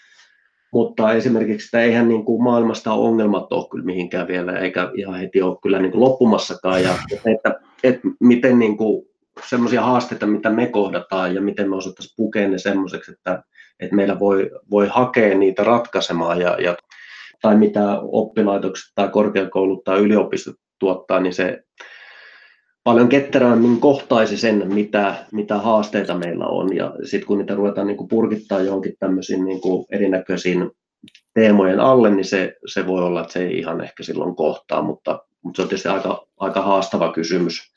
[0.74, 5.42] mutta esimerkiksi että eihän niin kuin maailmasta ongelmat ole kyllä mihinkään vielä, eikä ihan heti
[5.42, 9.06] ole kyllä niin kuin loppumassakaan, ja että, että miten niin kuin
[9.50, 13.44] semmoisia haasteita, mitä me kohdataan ja miten me osattaisiin pukea ne semmoiseksi, että,
[13.80, 16.76] että meillä voi, voi hakea niitä ratkaisemaan ja, ja
[17.42, 21.64] tai mitä oppilaitokset tai korkeakoulut tai yliopistot tuottaa, niin se,
[22.84, 26.76] paljon ketterämmin kohtaisi sen, mitä, mitä haasteita meillä on.
[26.76, 30.72] Ja sitten kun niitä ruvetaan niin kuin purkittaa johonkin tämmöisiin niin kuin erinäköisiin
[31.34, 35.20] teemojen alle, niin se, se voi olla, että se ei ihan ehkä silloin kohtaa, mutta,
[35.42, 37.74] mutta se on tietysti aika, aika haastava kysymys.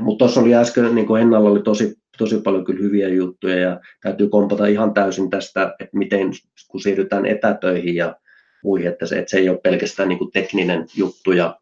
[0.00, 3.80] Mutta tuossa oli äsken, niin kuin Hennalla oli tosi, tosi paljon kyllä hyviä juttuja ja
[4.02, 6.30] täytyy kompata ihan täysin tästä, että miten
[6.68, 8.16] kun siirrytään etätöihin ja
[8.64, 11.60] muihin, että se, että se ei ole pelkästään niin kuin tekninen juttu ja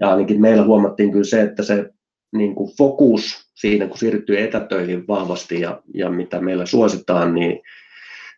[0.00, 1.90] ja ainakin meillä huomattiin kyllä se, että se
[2.32, 7.62] niin kuin fokus siinä, kun siirtyy etätöihin vahvasti ja, ja mitä meillä suositaan, niin,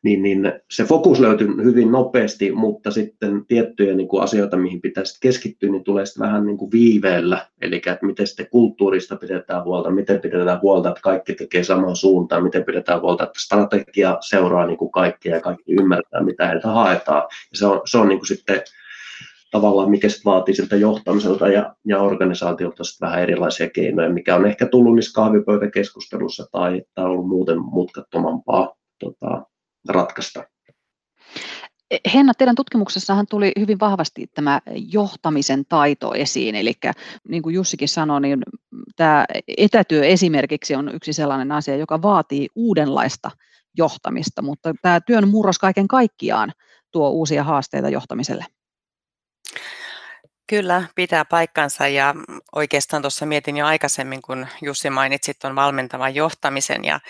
[0.03, 5.19] niin, niin se fokus löytyy hyvin nopeasti, mutta sitten tiettyjä niin kuin asioita, mihin pitäisi
[5.21, 7.47] keskittyä, niin tulee sitten vähän niin kuin viiveellä.
[7.61, 12.43] Eli että miten sitten kulttuurista pidetään huolta, miten pidetään huolta, että kaikki tekee samaan suuntaan,
[12.43, 17.23] miten pidetään huolta, että strategia seuraa niin kuin kaikkia ja kaikki ymmärtää, mitä heiltä haetaan.
[17.51, 18.63] Ja se on, se on niin kuin sitten
[19.53, 24.47] tavallaan, mikä sitten vaatii siltä johtamiselta ja, ja organisaatiolta sitten vähän erilaisia keinoja, mikä on
[24.47, 29.47] ehkä tullut niissä kahvipöytäkeskustelussa tai, tai ollut muuten mutkattomampaa tota,
[29.89, 30.45] ratkaista.
[32.15, 34.61] Henna, teidän tutkimuksessahan tuli hyvin vahvasti tämä
[34.93, 36.73] johtamisen taito esiin, eli
[37.29, 38.43] niin kuin Jussikin sanoi, niin
[38.97, 39.25] tämä
[39.59, 43.31] etätyö esimerkiksi on yksi sellainen asia, joka vaatii uudenlaista
[43.79, 46.53] johtamista, mutta tämä työn murros kaiken kaikkiaan
[46.93, 48.45] tuo uusia haasteita johtamiselle.
[50.47, 52.15] Kyllä, pitää paikkansa ja
[52.53, 57.01] oikeastaan tuossa mietin jo aikaisemmin, kun Jussi mainitsit tuon valmentavan johtamisen ja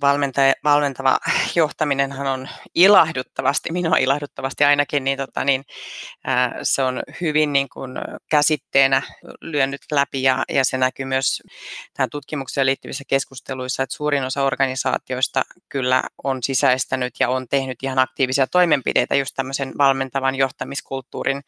[0.00, 1.18] valmentaja, valmentava
[1.56, 5.64] johtaminenhan on ilahduttavasti, minua ilahduttavasti ainakin, niin, tota, niin
[6.24, 7.92] ää, se on hyvin niin kuin
[8.30, 9.02] käsitteenä
[9.40, 11.42] lyönyt läpi ja, ja se näkyy myös
[11.94, 17.98] tähän tutkimukseen liittyvissä keskusteluissa, että suurin osa organisaatioista kyllä on sisäistänyt ja on tehnyt ihan
[17.98, 21.40] aktiivisia toimenpiteitä just tämmöisen valmentavan johtamiskulttuurin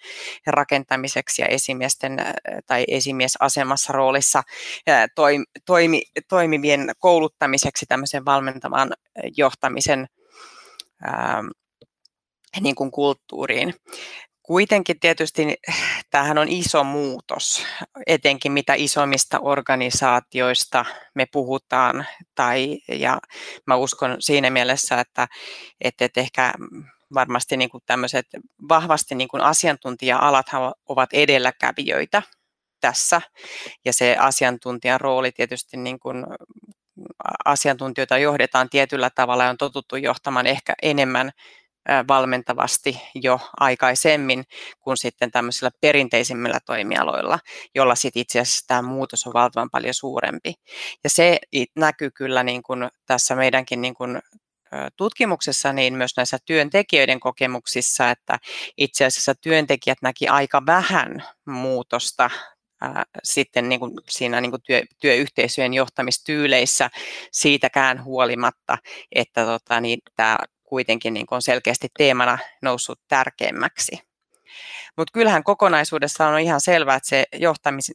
[0.46, 2.16] rakentamiseksi ja esimiesten
[2.66, 4.42] tai esimiesasemassa roolissa
[5.66, 8.92] toimi, toimivien kouluttamiseksi tämmöisen valmentavan
[9.36, 10.06] johtamisen
[11.02, 11.42] ää,
[12.60, 13.74] niin kuin kulttuuriin.
[14.42, 15.54] Kuitenkin tietysti
[16.10, 17.66] tämähän on iso muutos,
[18.06, 22.06] etenkin mitä isommista organisaatioista me puhutaan.
[22.34, 23.18] Tai, ja
[23.66, 25.28] mä uskon siinä mielessä, että,
[25.80, 26.52] että, että ehkä
[27.14, 28.26] varmasti niin kuin tämmöiset
[28.68, 30.46] vahvasti niin kuin asiantuntija-alat
[30.88, 32.22] ovat edelläkävijöitä
[32.80, 33.20] tässä.
[33.84, 36.26] Ja se asiantuntijan rooli tietysti niin kuin
[37.44, 41.30] asiantuntijoita johdetaan tietyllä tavalla ja on totuttu johtamaan ehkä enemmän
[42.08, 44.44] valmentavasti jo aikaisemmin
[44.80, 47.38] kuin sitten tämmöisillä perinteisimmillä toimialoilla,
[47.74, 50.54] jolla sitten itse asiassa tämä muutos on valtavan paljon suurempi.
[51.04, 51.38] Ja se
[51.76, 54.20] näkyy kyllä niin kuin tässä meidänkin niin kuin
[54.96, 58.38] tutkimuksessa, niin myös näissä työntekijöiden kokemuksissa, että
[58.76, 62.30] itse asiassa työntekijät näki aika vähän muutosta
[62.82, 66.90] ää, sitten niin kuin siinä niin kuin työ, työyhteisöjen johtamistyyleissä
[67.32, 68.78] siitäkään huolimatta,
[69.12, 73.98] että tota, niin, tämä kuitenkin niin kuin on selkeästi teemana noussut tärkeämmäksi.
[74.96, 77.24] Mutta kyllähän kokonaisuudessaan on ihan selvää, että se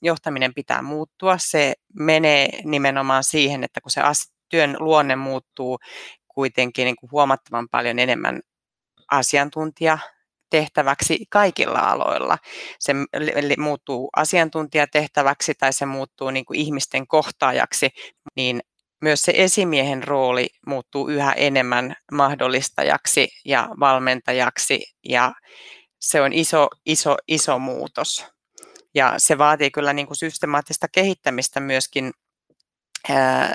[0.01, 1.37] johtaminen pitää muuttua.
[1.37, 4.01] Se menee nimenomaan siihen, että kun se
[4.49, 5.79] työn luonne muuttuu
[6.27, 8.41] kuitenkin niin kuin huomattavan paljon enemmän
[9.11, 9.97] asiantuntija
[10.49, 12.37] tehtäväksi kaikilla aloilla.
[12.79, 12.93] Se
[13.57, 17.89] muuttuu asiantuntijatehtäväksi tai se muuttuu niin kuin ihmisten kohtaajaksi,
[18.35, 18.61] niin
[19.01, 25.33] myös se esimiehen rooli muuttuu yhä enemmän mahdollistajaksi ja valmentajaksi ja
[25.99, 28.25] se on iso, iso, iso muutos.
[28.95, 32.11] Ja se vaatii kyllä niin kuin systemaattista kehittämistä myöskin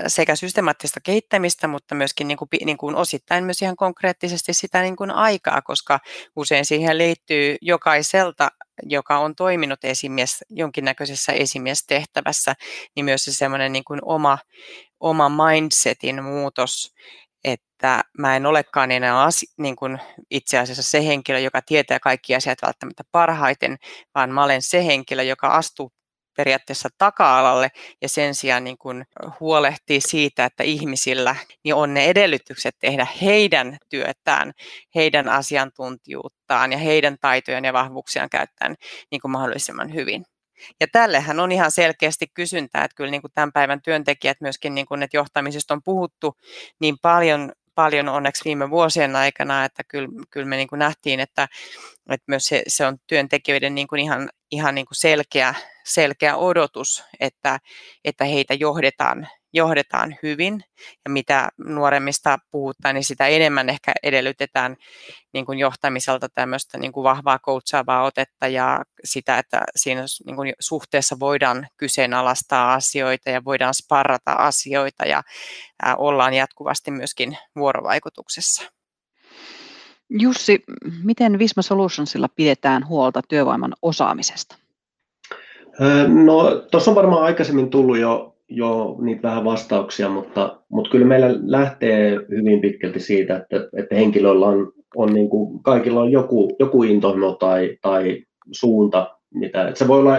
[0.06, 4.96] sekä systemaattista kehittämistä, mutta myöskin niin kuin, niin kuin osittain myös ihan konkreettisesti sitä niin
[4.96, 6.00] kuin aikaa, koska
[6.36, 8.48] usein siihen liittyy jokaiselta,
[8.82, 12.54] joka on toiminut esimies, jonkinnäköisessä esimiestehtävässä,
[12.96, 14.38] niin myös se semmoinen niin kuin oma,
[15.00, 16.94] oma mindsetin muutos,
[17.44, 19.98] että mä en olekaan enää asi, niin kuin
[20.30, 23.76] itse asiassa se henkilö, joka tietää kaikki asiat välttämättä parhaiten,
[24.14, 25.92] vaan mä olen se henkilö, joka astuu
[26.36, 27.68] periaatteessa taka-alalle
[28.02, 29.04] ja sen sijaan niin kuin
[29.40, 34.52] huolehtii siitä, että ihmisillä niin on ne edellytykset tehdä heidän työtään,
[34.94, 38.74] heidän asiantuntijuuttaan ja heidän taitojaan ja vahvuuksiaan käyttäen
[39.10, 40.24] niin kuin mahdollisimman hyvin.
[40.80, 44.86] Ja tällehän on ihan selkeästi kysyntää, että kyllä niin kuin tämän päivän työntekijät myöskin, niin
[44.86, 46.36] kuin, että johtamisesta on puhuttu
[46.80, 51.48] niin paljon, paljon onneksi viime vuosien aikana, että kyllä, kyllä me niin kuin nähtiin, että,
[52.10, 57.04] että myös se, se on työntekijöiden niin kuin ihan, ihan niin kuin selkeä, selkeä odotus,
[57.20, 57.58] että,
[58.04, 60.64] että heitä johdetaan, johdetaan hyvin.
[61.04, 64.76] Ja mitä nuoremmista puhutaan, niin sitä enemmän ehkä edellytetään
[65.32, 70.52] niin kuin johtamiselta tämmöistä niin kuin vahvaa coachaavaa otetta ja sitä, että siinä niin kuin
[70.60, 75.22] suhteessa voidaan kyseenalaistaa asioita ja voidaan sparrata asioita ja
[75.98, 78.62] ollaan jatkuvasti myöskin vuorovaikutuksessa.
[80.18, 80.62] Jussi,
[81.04, 84.61] miten Visma Solutionsilla pidetään huolta työvoiman osaamisesta?
[86.24, 91.28] No, tuossa on varmaan aikaisemmin tullut jo, jo niitä vähän vastauksia, mutta, mutta kyllä meillä
[91.46, 96.82] lähtee hyvin pitkälti siitä, että, että henkilöillä on, on niin kuin, kaikilla on joku, joku
[96.82, 100.16] intohimo tai, tai suunta, mitä, että se voi olla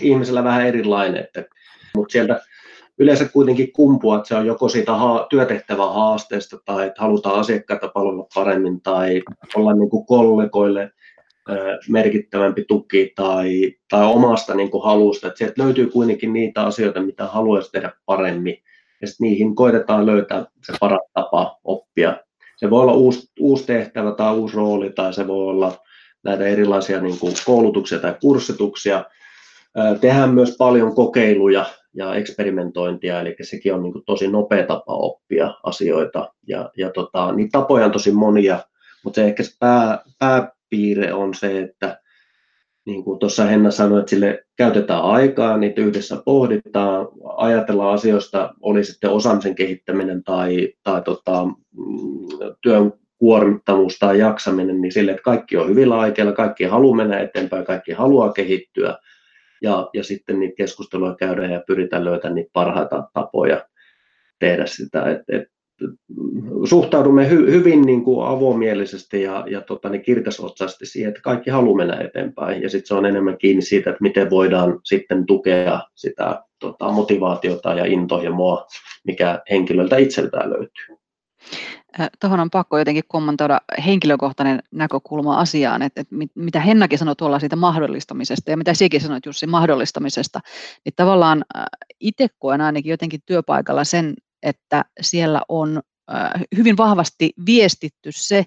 [0.00, 1.44] ihmisellä vähän erilainen, että,
[1.96, 2.40] mutta sieltä
[2.98, 7.88] yleensä kuitenkin kumpua, että se on joko siitä ha- työtehtävän haasteesta tai että halutaan asiakkaita
[7.88, 9.22] palvella paremmin tai
[9.56, 10.90] olla niin kuin kollegoille
[11.88, 15.26] merkittävämpi tuki tai, tai omasta niin kuin halusta.
[15.26, 18.56] Että sieltä löytyy kuitenkin niitä asioita, mitä haluaisi tehdä paremmin
[19.00, 22.16] ja sitten niihin koitetaan löytää se paras tapa oppia.
[22.56, 25.72] Se voi olla uusi, uusi tehtävä tai uusi rooli tai se voi olla
[26.24, 29.04] näitä erilaisia niin kuin koulutuksia tai kurssituksia.
[30.00, 35.54] Tehdään myös paljon kokeiluja ja eksperimentointia, eli sekin on niin kuin tosi nopea tapa oppia
[35.62, 36.32] asioita.
[36.46, 38.58] Ja, ja tota, niitä tapoja on tosi monia,
[39.04, 39.56] mutta se ehkä se
[40.18, 42.00] pää, pääpiirre on se, että
[42.86, 48.84] niin kuin tuossa Henna sanoi, että sille käytetään aikaa, niitä yhdessä pohditaan, ajatellaan asioista, oli
[48.84, 51.54] sitten osaamisen kehittäminen tai, tai tota, mm,
[52.62, 57.64] työn kuormittavuus tai jaksaminen, niin sille, että kaikki on hyvillä aikeilla, kaikki haluaa mennä eteenpäin,
[57.64, 58.98] kaikki haluaa kehittyä,
[59.62, 63.66] ja, ja sitten niitä keskusteluja käydään ja pyritään löytämään niitä parhaita tapoja
[64.38, 65.10] tehdä sitä.
[65.10, 65.48] Et, et
[66.64, 71.76] suhtaudumme hy, hyvin niin kuin avomielisesti ja, ja tota, niin kirkasotsaisesti siihen, että kaikki haluaa
[71.76, 72.62] mennä eteenpäin.
[72.62, 77.74] Ja sitten se on enemmän kiinni siitä, että miten voidaan sitten tukea sitä tota, motivaatiota
[77.74, 78.66] ja intohimoa,
[79.04, 80.96] mikä henkilöltä itseltään löytyy.
[82.20, 87.56] Tuohon on pakko jotenkin kommentoida henkilökohtainen näkökulma asiaan, että, että mitä Hennakin sanoi tuolla siitä
[87.56, 90.40] mahdollistamisesta ja mitä sekin sanoit Jussi mahdollistamisesta,
[90.84, 91.44] niin tavallaan
[92.00, 94.14] itse koen ainakin jotenkin työpaikalla sen,
[94.46, 95.80] että siellä on
[96.56, 98.44] hyvin vahvasti viestitty se,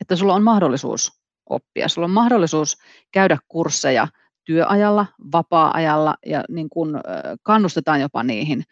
[0.00, 1.12] että sulla on mahdollisuus
[1.50, 2.76] oppia, sulla on mahdollisuus
[3.12, 4.08] käydä kursseja
[4.44, 7.00] työajalla, vapaa-ajalla ja niin kun
[7.42, 8.62] kannustetaan jopa niihin,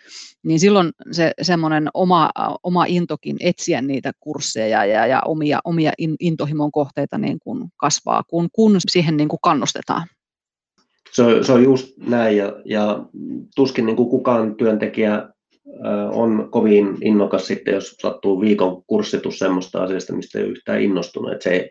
[0.42, 2.31] niin silloin se semmoinen oma,
[2.62, 8.48] oma intokin etsiä niitä kursseja ja, ja omia, omia intohimon kohteita niin kun kasvaa, kun,
[8.52, 10.07] kun siihen niin kun kannustetaan.
[11.12, 13.04] Se on, se on just näin ja, ja
[13.57, 15.28] tuskin niin kuin kukaan työntekijä
[16.12, 21.33] on kovin innokas sitten, jos sattuu viikon kurssitus semmoista asiasta, mistä ei ole yhtään innostunut.
[21.33, 21.70] Että se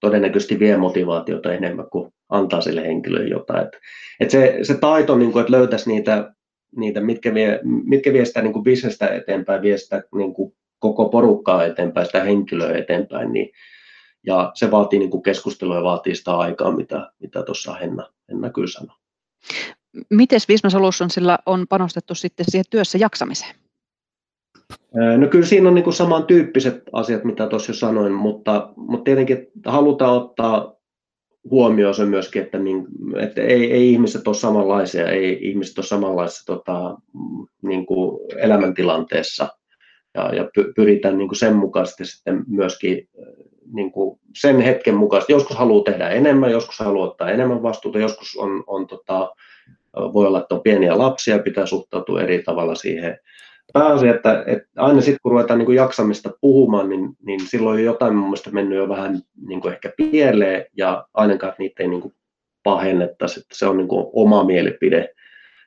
[0.00, 3.66] todennäköisesti vie motivaatiota enemmän kuin antaa sille henkilölle jotain.
[3.66, 3.78] Et,
[4.20, 6.34] et se, se taito, niin kuin, että löytäisi niitä,
[6.76, 11.08] niitä mitkä, vie, mitkä vie sitä niin kuin bisnestä eteenpäin, vie sitä niin kuin koko
[11.08, 13.50] porukkaa eteenpäin, sitä henkilöä eteenpäin, niin,
[14.26, 18.68] ja se vaatii niin keskustelua ja vaatii sitä aikaa, mitä, mitä tuossa Henna, Henna kyllä
[18.68, 18.96] sanoi.
[20.10, 23.54] Miten Visma Solutionsilla on panostettu sitten siihen työssä jaksamiseen?
[25.18, 29.46] No kyllä siinä on niin kuin samantyyppiset asiat, mitä tuossa jo sanoin, mutta, mutta tietenkin
[29.66, 30.74] halutaan ottaa
[31.50, 32.86] huomioon se myöskin, että, niin,
[33.20, 36.96] että ei, ei ihmiset ole samanlaisia, ei ihmiset ole samanlaisessa tota,
[37.62, 39.48] niin kuin elämäntilanteessa
[40.14, 43.08] ja, ja pyritään niin kuin sen mukaisesti sitten myöskin
[43.72, 45.32] niin kuin sen hetken mukaisesti.
[45.32, 49.34] Joskus haluaa tehdä enemmän, joskus haluaa ottaa enemmän vastuuta, joskus on, on tota,
[49.96, 53.18] voi olla, että on pieniä lapsia, pitää suhtautua eri tavalla siihen.
[53.72, 57.84] Pääasia, että, että aina sitten kun ruvetaan niin kuin jaksamista puhumaan, niin, niin silloin on
[57.84, 62.00] jotain mun mielestä mennyt jo vähän niin kuin ehkä pieleen ja ainakaan niitä ei niin
[62.00, 62.14] kuin
[62.62, 65.14] pahennettaisi, että se on niin kuin oma mielipide.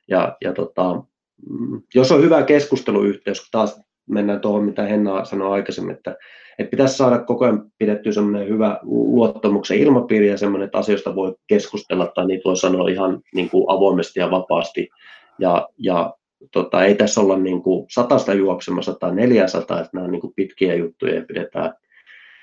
[0.07, 1.01] Ja, ja tota,
[1.49, 6.17] mm, jos on hyvä keskusteluyhteys, taas mennään tuohon, mitä Henna sanoi aikaisemmin, että,
[6.59, 11.35] että pitäisi saada koko ajan pidettyä semmoinen hyvä luottamuksen ilmapiiri ja semmoinen, että asioista voi
[11.47, 14.89] keskustella tai niitä voi sanoa ihan niin kuin avoimesti ja vapaasti.
[15.39, 16.13] Ja, ja
[16.51, 20.33] tota, ei tässä olla niin kuin satasta juoksemassa tai 400, että nämä on niin kuin
[20.35, 21.73] pitkiä juttuja ja pidetään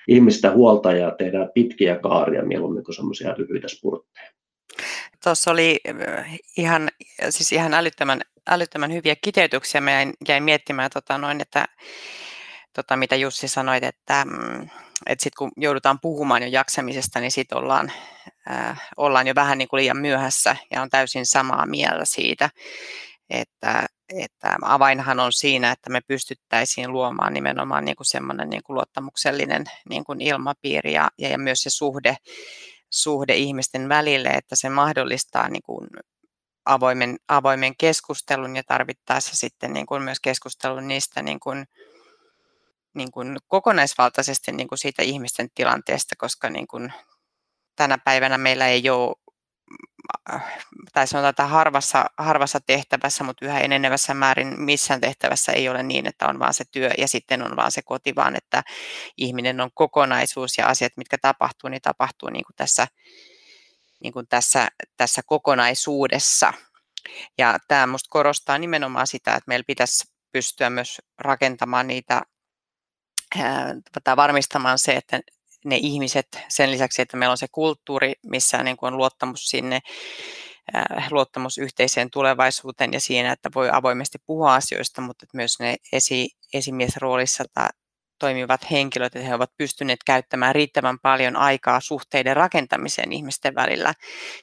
[0.08, 4.30] ihmistä huolta ja tehdään pitkiä kaaria mieluummin kuin semmoisia lyhyitä spurtteja.
[5.24, 6.90] Tuossa oli äh, ihan,
[7.30, 9.80] siis ihan älyttömän, älyttömän hyviä kiteytyksiä.
[9.80, 11.66] Mä jäin, jäin miettimään, tota noin, että
[12.72, 14.62] tota, mitä Jussi sanoit, että, mm,
[15.06, 17.92] että sitten kun joudutaan puhumaan jo jaksamisesta, niin sitten ollaan,
[18.50, 22.50] äh, ollaan jo vähän niin kuin liian myöhässä ja on täysin samaa mieltä siitä,
[23.30, 23.86] että,
[24.22, 29.64] että avainhan on siinä, että me pystyttäisiin luomaan nimenomaan niin kuin semmoinen niin kuin luottamuksellinen
[29.88, 32.16] niin kuin ilmapiiri ja, ja myös se suhde,
[32.94, 35.88] suhde ihmisten välille, että se mahdollistaa niin kuin
[36.64, 41.64] avoimen, avoimen keskustelun ja tarvittaessa sitten niin kuin myös keskustelun niistä niin kuin,
[42.94, 46.92] niin kuin kokonaisvaltaisesti niin kuin siitä ihmisten tilanteesta, koska niin kuin
[47.76, 49.16] tänä päivänä meillä ei ole
[50.92, 56.06] tai sanotaan, että harvassa, harvassa tehtävässä, mutta yhä enenevässä määrin missään tehtävässä ei ole niin,
[56.06, 58.62] että on vaan se työ ja sitten on vaan se koti, vaan että
[59.16, 62.86] ihminen on kokonaisuus ja asiat, mitkä tapahtuu, niin tapahtuu niin kuin tässä,
[64.02, 66.52] niin kuin tässä, tässä kokonaisuudessa.
[67.38, 72.22] Ja tämä minusta korostaa nimenomaan sitä, että meillä pitäisi pystyä myös rakentamaan niitä
[74.04, 75.20] tai varmistamaan se, että
[75.64, 79.80] ne ihmiset sen lisäksi, että meillä on se kulttuuri, missä niin kuin on luottamus sinne,
[81.10, 87.44] luottamus yhteiseen tulevaisuuteen ja siinä, että voi avoimesti puhua asioista, mutta myös ne esi, esimiesroolissa
[87.54, 87.68] tai
[88.18, 93.94] toimivat henkilöt, että he ovat pystyneet käyttämään riittävän paljon aikaa suhteiden rakentamiseen ihmisten välillä,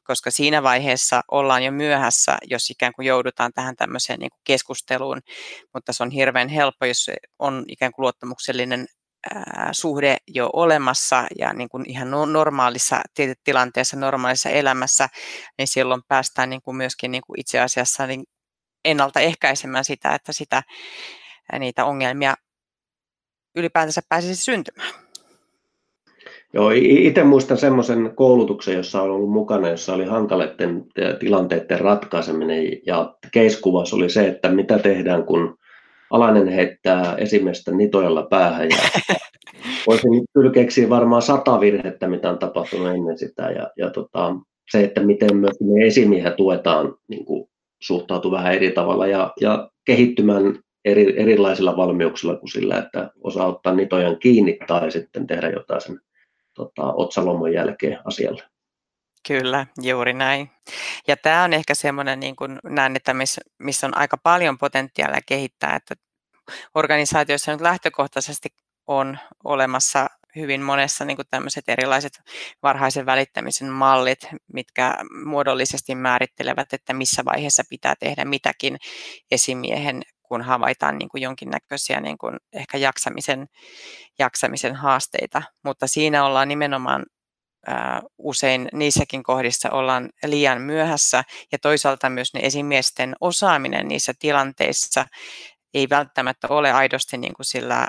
[0.03, 5.21] koska siinä vaiheessa ollaan jo myöhässä, jos ikään kuin joudutaan tähän tämmöiseen niin kuin keskusteluun,
[5.73, 8.87] mutta se on hirveän helppo, jos on ikään kuin luottamuksellinen
[9.71, 13.01] suhde jo olemassa ja niin kuin ihan no, normaalissa
[13.43, 15.09] tilanteessa, normaalissa elämässä,
[15.57, 18.23] niin silloin päästään niin kuin myöskin niin kuin itse asiassa niin
[18.85, 20.63] ennaltaehkäisemään sitä, että sitä,
[21.59, 22.33] niitä ongelmia
[23.55, 24.93] ylipäätänsä pääsisi syntymään.
[26.53, 30.85] Joo, itse muistan semmoisen koulutuksen, jossa olen ollut mukana, jossa oli hankaleiden
[31.19, 35.57] tilanteiden ratkaiseminen ja keiskuvaus oli se, että mitä tehdään, kun
[36.11, 38.77] alainen heittää esimiestä nitojalla päähän ja
[39.87, 44.35] voisin kyllä keksiä varmaan sata virhettä, mitä on tapahtunut ennen sitä ja, ja tota,
[44.71, 47.49] se, että miten myös me esimiehet tuetaan niin kuin,
[47.81, 53.75] suhtautuu vähän eri tavalla ja, ja kehittymään eri, erilaisilla valmiuksilla kuin sillä, että osaa ottaa
[53.75, 55.99] nitojan kiinni tai sitten tehdä jotain sen
[56.53, 58.43] tota, otsalomon jälkeen asialle.
[59.27, 60.51] Kyllä, juuri näin.
[61.07, 65.21] Ja tämä on ehkä semmoinen, niin kuin näen, että missä, missä on aika paljon potentiaalia
[65.25, 65.95] kehittää, että
[66.75, 68.49] organisaatioissa nyt lähtökohtaisesti
[68.87, 72.13] on olemassa hyvin monessa niin tämmöiset erilaiset
[72.63, 74.19] varhaisen välittämisen mallit,
[74.53, 74.95] mitkä
[75.25, 78.77] muodollisesti määrittelevät, että missä vaiheessa pitää tehdä mitäkin
[79.31, 83.47] esimiehen, kun havaitaan niin kuin jonkinnäköisiä niin kuin ehkä jaksamisen,
[84.19, 85.41] jaksamisen haasteita.
[85.63, 87.05] Mutta siinä ollaan nimenomaan
[88.17, 91.23] usein niissäkin kohdissa ollaan liian myöhässä.
[91.51, 95.05] Ja toisaalta myös ne esimiesten osaaminen niissä tilanteissa
[95.73, 97.87] ei välttämättä ole aidosti niin kuin sillä,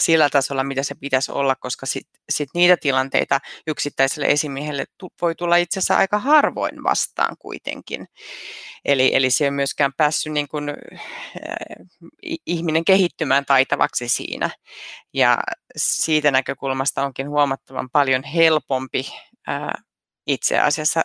[0.00, 4.84] sillä tasolla, mitä se pitäisi olla, koska sit, sit niitä tilanteita yksittäiselle esimiehelle
[5.22, 8.06] voi tulla itse asiassa aika harvoin vastaan kuitenkin.
[8.84, 10.76] Eli, eli se ei myöskään päässyt niin kuin, äh,
[12.46, 14.50] ihminen kehittymään taitavaksi siinä.
[15.14, 15.38] Ja
[15.76, 19.12] siitä näkökulmasta onkin huomattavan paljon helpompi
[19.48, 19.84] äh,
[20.26, 21.02] itse asiassa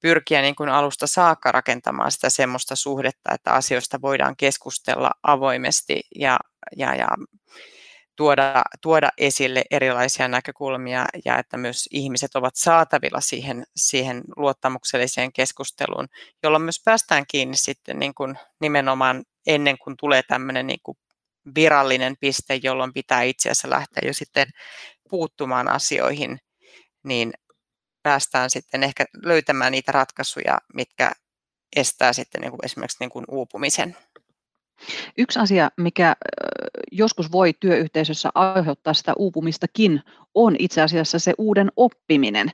[0.00, 6.38] pyrkiä niin kuin alusta saakka rakentamaan sitä semmoista suhdetta, että asioista voidaan keskustella avoimesti ja,
[6.76, 7.08] ja, ja
[8.20, 16.06] tuoda, tuoda esille erilaisia näkökulmia ja että myös ihmiset ovat saatavilla siihen, siihen luottamukselliseen keskusteluun,
[16.42, 20.98] jolloin myös päästään kiinni sitten niin kuin nimenomaan ennen kuin tulee tämmöinen niin kuin
[21.54, 24.48] virallinen piste, jolloin pitää itse asiassa lähteä jo sitten
[25.10, 26.38] puuttumaan asioihin,
[27.04, 27.32] niin
[28.02, 31.12] päästään sitten ehkä löytämään niitä ratkaisuja, mitkä
[31.76, 33.96] estää sitten niin kuin esimerkiksi niin kuin uupumisen.
[35.18, 36.16] Yksi asia, mikä
[36.92, 40.02] joskus voi työyhteisössä aiheuttaa sitä uupumistakin,
[40.34, 42.50] on itse asiassa se uuden oppiminen.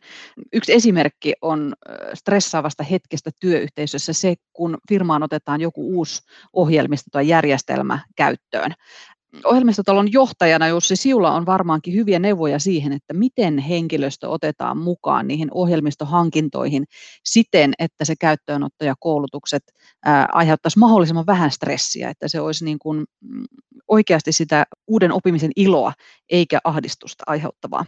[0.53, 1.75] Yksi esimerkki on
[2.15, 6.23] stressaavasta hetkestä työyhteisössä se, kun firmaan otetaan joku uusi
[6.53, 8.75] ohjelmisto tai järjestelmä käyttöön
[9.45, 15.49] ohjelmistotalon johtajana Jussi Siula on varmaankin hyviä neuvoja siihen, että miten henkilöstö otetaan mukaan niihin
[15.51, 16.85] ohjelmistohankintoihin
[17.25, 19.63] siten, että se käyttöönotto ja koulutukset
[20.33, 23.45] aiheuttaisi mahdollisimman vähän stressiä, että se olisi niin kuin mm,
[23.89, 25.93] oikeasti sitä uuden oppimisen iloa
[26.31, 27.87] eikä ahdistusta aiheuttavaa.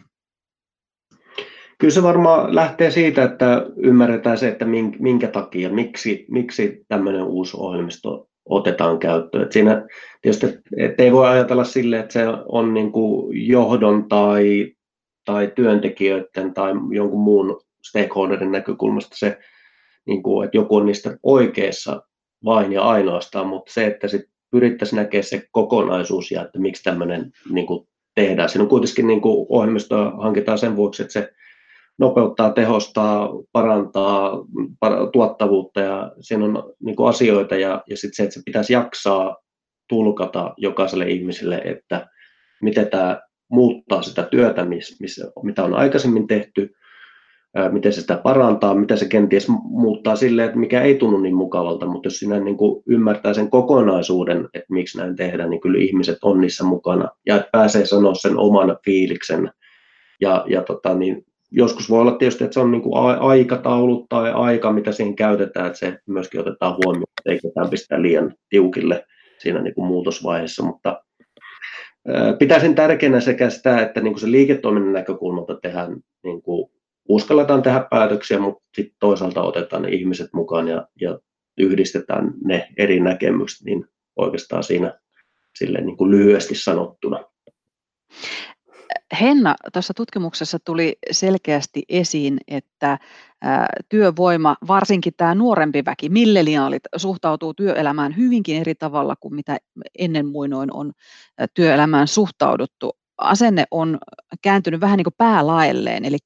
[1.79, 4.65] Kyllä se varmaan lähtee siitä, että ymmärretään se, että
[4.99, 9.45] minkä takia, miksi, miksi tämmöinen uusi ohjelmisto otetaan käyttöön.
[9.45, 9.87] Et siinä
[10.23, 10.47] tietysti
[10.77, 14.73] et ei voi ajatella sille, että se on niin kuin johdon tai,
[15.25, 19.39] tai työntekijöiden tai jonkun muun stakeholderin näkökulmasta se,
[20.07, 22.03] niin kuin, että joku on niistä oikeassa
[22.45, 27.33] vain ja ainoastaan, mutta se, että sit pyrittäisiin näkemään se kokonaisuus ja että miksi tämmöinen
[27.51, 27.67] niin
[28.15, 28.49] tehdään.
[28.49, 31.33] Siinä on kuitenkin niin kuin ohjelmistoa hankitaan sen vuoksi, että se
[31.99, 34.45] nopeuttaa, tehostaa, parantaa
[35.13, 39.37] tuottavuutta ja siinä on niin kuin asioita ja, ja sitten se, että se pitäisi jaksaa
[39.89, 42.09] tulkata jokaiselle ihmiselle, että
[42.63, 43.21] miten tämä
[43.51, 46.75] muuttaa sitä työtä, missä, mitä on aikaisemmin tehty,
[47.73, 51.87] miten se sitä parantaa, mitä se kenties muuttaa sille, että mikä ei tunnu niin mukavalta,
[51.87, 56.19] mutta jos sinä niin kuin ymmärtää sen kokonaisuuden, että miksi näin tehdään, niin kyllä ihmiset
[56.23, 59.51] on niissä mukana ja että pääsee sanoa sen oman fiiliksen
[60.21, 64.33] ja, ja tota, niin joskus voi olla tietysti, että se on niin kuin aikataulut tai
[64.33, 69.07] aika, mitä siihen käytetään, että se myöskin otetaan huomioon, eikä ketään pistää liian tiukille
[69.39, 71.03] siinä niin kuin muutosvaiheessa, mutta
[72.39, 76.71] pitäisin tärkeänä sekä sitä, että niin kuin se liiketoiminnan näkökulmalta tehdään, niin kuin
[77.09, 81.19] uskalletaan tehdä päätöksiä, mutta sitten toisaalta otetaan ne ihmiset mukaan ja, ja
[81.59, 83.85] yhdistetään ne eri näkemykset, niin
[84.17, 84.99] oikeastaan siinä
[85.59, 87.25] sille niin kuin lyhyesti sanottuna.
[89.21, 92.99] Henna, tuossa tutkimuksessa tuli selkeästi esiin, että
[93.89, 99.59] työvoima, varsinkin tämä nuorempi väki, milleniaalit, suhtautuu työelämään hyvinkin eri tavalla kuin mitä
[99.99, 100.93] ennen muinoin on
[101.55, 102.97] työelämään suhtauduttu.
[103.19, 103.99] Asenne on
[104.43, 106.19] kääntynyt vähän niin kuin päälaelleen, eli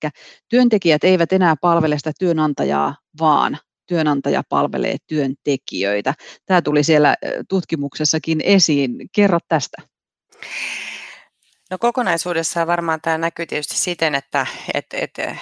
[0.49, 6.15] työntekijät eivät enää palvele sitä työnantajaa, vaan työnantaja palvelee työntekijöitä.
[6.47, 7.17] Tämä tuli siellä
[7.49, 8.97] tutkimuksessakin esiin.
[9.13, 9.83] Kerro tästä.
[11.73, 15.37] No kokonaisuudessaan varmaan tämä näkyy tietysti siten, että, että, että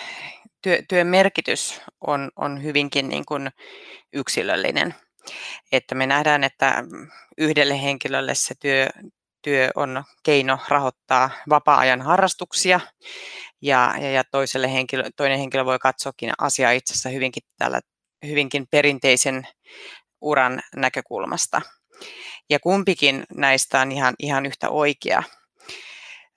[0.62, 3.50] työ, työn merkitys on, on hyvinkin niin kuin
[4.12, 4.94] yksilöllinen.
[5.72, 6.84] Että me nähdään, että
[7.38, 8.88] yhdelle henkilölle se työ,
[9.42, 12.80] työ on keino rahoittaa vapaa-ajan harrastuksia
[13.62, 17.80] ja, ja, ja toiselle henkilö, toinen henkilö voi katsoakin asiaa itse asiassa hyvinkin, tällä,
[18.26, 19.48] hyvinkin perinteisen
[20.20, 21.62] uran näkökulmasta.
[22.50, 25.22] Ja kumpikin näistä on ihan, ihan yhtä oikea.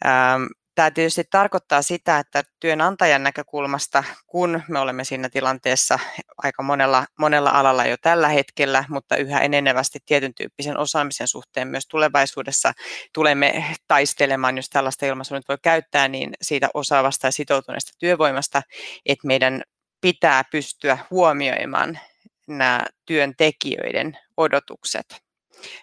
[0.05, 0.43] Ähm,
[0.75, 5.99] Tämä tietysti tarkoittaa sitä, että työnantajan näkökulmasta, kun me olemme siinä tilanteessa
[6.37, 11.87] aika monella, monella alalla jo tällä hetkellä, mutta yhä enenevästi tietyn tyyppisen osaamisen suhteen myös
[11.87, 12.73] tulevaisuudessa
[13.13, 18.61] tulemme taistelemaan, jos tällaista ilmaisua nyt voi käyttää, niin siitä osaavasta ja sitoutuneesta työvoimasta,
[19.05, 19.61] että meidän
[20.01, 21.99] pitää pystyä huomioimaan
[22.47, 25.21] nämä työntekijöiden odotukset,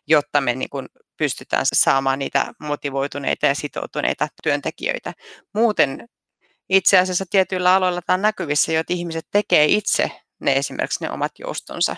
[0.06, 0.88] jotta me niin kuin
[1.20, 5.12] pystytään saamaan niitä motivoituneita ja sitoutuneita työntekijöitä.
[5.54, 6.08] Muuten
[6.68, 10.10] itse asiassa tietyillä aloilla tämä on näkyvissä jo, että ihmiset tekee itse
[10.40, 11.96] ne esimerkiksi ne omat joustonsa.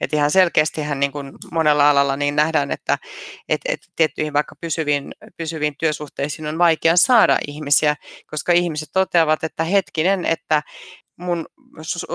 [0.00, 2.98] Et ihan selkeästihän niin kuin monella alalla niin nähdään, että
[3.48, 9.64] et, et tiettyihin vaikka pysyviin, pysyviin työsuhteisiin on vaikea saada ihmisiä, koska ihmiset toteavat, että
[9.64, 10.62] hetkinen, että
[11.20, 11.46] mun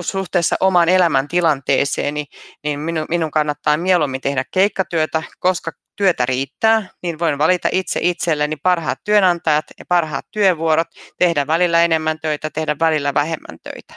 [0.00, 2.24] suhteessa omaan elämäntilanteeseeni,
[2.64, 8.98] niin minun, kannattaa mieluummin tehdä keikkatyötä, koska työtä riittää, niin voin valita itse itselleni parhaat
[9.04, 10.86] työnantajat ja parhaat työvuorot,
[11.18, 13.94] tehdä välillä enemmän töitä, tehdä välillä vähemmän töitä.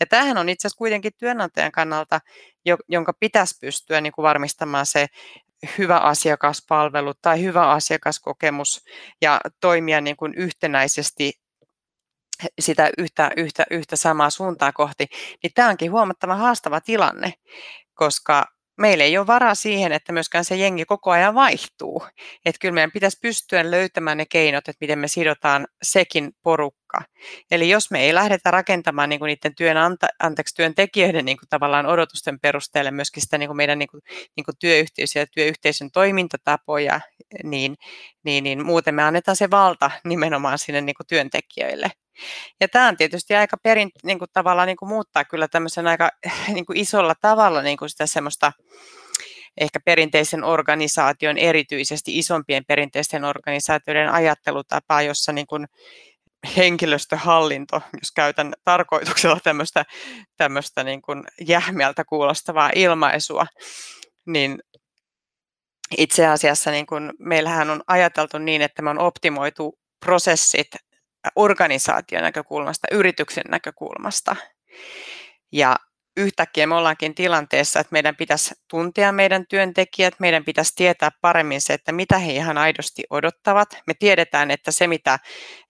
[0.00, 2.20] Ja tämähän on itse asiassa kuitenkin työnantajan kannalta,
[2.88, 5.06] jonka pitäisi pystyä niin kuin varmistamaan se
[5.78, 8.84] hyvä asiakaspalvelu tai hyvä asiakaskokemus
[9.22, 11.39] ja toimia niin kuin yhtenäisesti
[12.60, 15.06] sitä yhtä, yhtä, yhtä samaa suuntaa kohti,
[15.42, 17.32] niin tämä onkin huomattavan haastava tilanne,
[17.94, 18.44] koska
[18.80, 22.06] meillä ei ole varaa siihen, että myöskään se jengi koko ajan vaihtuu.
[22.44, 26.98] Että kyllä meidän pitäisi pystyä löytämään ne keinot, että miten me sidotaan sekin porukka.
[27.50, 31.86] Eli jos me ei lähdetä rakentamaan niin kuin niiden työnanta, anteeksi, työntekijöiden niin kuin tavallaan
[31.86, 34.00] odotusten perusteella myöskin sitä niin kuin meidän niin kuin,
[34.36, 34.56] niin kuin
[35.14, 37.00] ja työyhteisön toimintatapoja,
[37.44, 37.76] niin,
[38.24, 41.90] niin, niin muuten me annetaan se valta nimenomaan sinne niin kuin työntekijöille.
[42.60, 46.10] Ja tämä on tietysti aika perin, niin kuin tavallaan niin kuin muuttaa kyllä tämmöisen aika
[46.54, 48.52] niin kuin isolla tavalla niin kuin sitä semmoista
[49.60, 55.66] ehkä perinteisen organisaation, erityisesti isompien perinteisten organisaatioiden ajattelutapaa, jossa niin kuin
[56.56, 59.84] henkilöstöhallinto, jos käytän tarkoituksella tämmöistä,
[60.36, 63.46] tämmöistä niin kuin jähmeältä kuulostavaa ilmaisua,
[64.26, 64.58] niin
[65.98, 70.68] itse asiassa niin kuin meillähän on ajateltu niin, että me on optimoitu prosessit
[71.36, 74.36] organisaation näkökulmasta, yrityksen näkökulmasta.
[75.52, 75.76] Ja
[76.16, 81.72] yhtäkkiä me ollaankin tilanteessa, että meidän pitäisi tuntea meidän työntekijät, meidän pitäisi tietää paremmin se,
[81.74, 83.68] että mitä he ihan aidosti odottavat.
[83.86, 85.18] Me tiedetään, että se mitä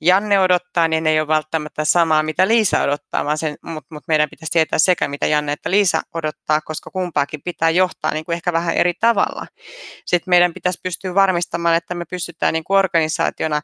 [0.01, 4.31] Janne odottaa, niin ei ole välttämättä samaa, mitä Liisa odottaa, vaan sen, mutta mut meidän
[4.31, 8.53] pitäisi tietää sekä mitä Janne että Liisa odottaa, koska kumpaakin pitää johtaa niin kuin ehkä
[8.53, 9.47] vähän eri tavalla.
[10.07, 13.61] Sitten meidän pitäisi pystyä varmistamaan, että me pystytään niin kuin organisaationa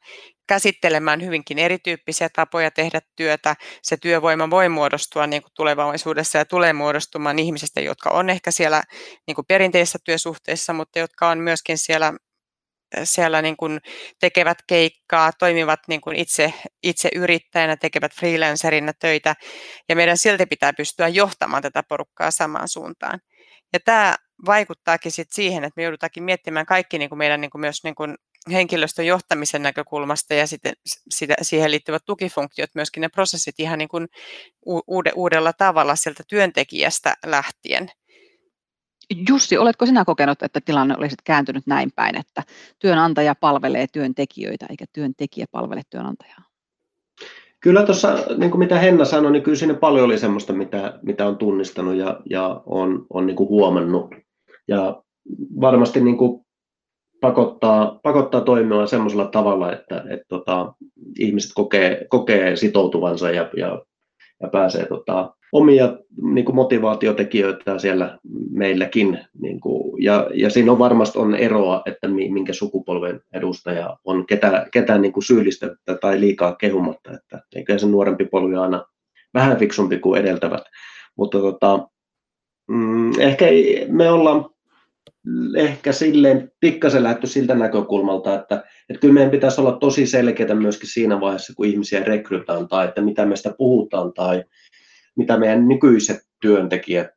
[0.46, 3.54] käsittelemään hyvinkin erityyppisiä tapoja tehdä työtä.
[3.82, 8.82] Se työvoima voi muodostua niin kuin tulevaisuudessa ja tulee muodostumaan ihmisistä, jotka on ehkä siellä
[9.26, 12.12] niin kuin perinteisissä työsuhteissa, mutta jotka on myöskin siellä
[13.04, 13.80] siellä niin kuin
[14.20, 19.34] tekevät keikkaa, toimivat niin kuin itse, itse yrittäjänä, tekevät freelancerina töitä
[19.88, 23.20] ja meidän silti pitää pystyä johtamaan tätä porukkaa samaan suuntaan.
[23.72, 24.16] Ja tämä
[24.46, 27.94] vaikuttaakin sit siihen, että me joudutaankin miettimään kaikki niin kuin meidän niin kuin myös niin
[27.94, 28.14] kuin
[28.52, 30.72] henkilöstön johtamisen näkökulmasta ja sitten
[31.10, 34.08] sitä, siihen liittyvät tukifunktiot, myöskin ne prosessit ihan niin kuin
[34.86, 37.90] uude, uudella tavalla sieltä työntekijästä lähtien.
[39.28, 42.42] Jussi, oletko sinä kokenut, että tilanne olisi kääntynyt näin päin, että
[42.78, 46.42] työnantaja palvelee työntekijöitä eikä työntekijä palvele työnantajaa?
[47.60, 51.26] Kyllä tuossa, niin kuin mitä Henna sanoi, niin kyllä siinä paljon oli semmoista, mitä, mitä
[51.26, 54.14] on tunnistanut ja, ja on, on niin kuin huomannut.
[54.68, 55.02] Ja
[55.60, 56.45] varmasti niin kuin
[57.20, 60.74] pakottaa, pakottaa toimimaan semmoisella tavalla, että, että tota,
[61.18, 63.82] ihmiset kokee, kokee sitoutuvansa ja, ja,
[64.42, 68.18] ja pääsee tota, omia niin kuin motivaatiotekijöitä siellä
[68.50, 69.18] meilläkin.
[69.40, 74.66] Niin kuin, ja, ja siinä on varmasti on eroa, että minkä sukupolven edustaja on, ketä,
[74.72, 77.10] ketä niin syyllistettä tai liikaa kehumatta.
[77.14, 78.84] Että eikä se nuorempi polvi aina
[79.34, 80.62] vähän fiksumpi kuin edeltävät.
[81.16, 81.88] Mutta tota,
[82.68, 83.46] mm, ehkä
[83.88, 84.44] me ollaan
[85.56, 90.88] ehkä silleen pikkasen lähdetty siltä näkökulmalta, että, että kyllä meidän pitäisi olla tosi selkeitä myöskin
[90.88, 94.44] siinä vaiheessa, kun ihmisiä rekrytään tai että mitä meistä puhutaan tai
[95.16, 97.08] mitä meidän nykyiset työntekijät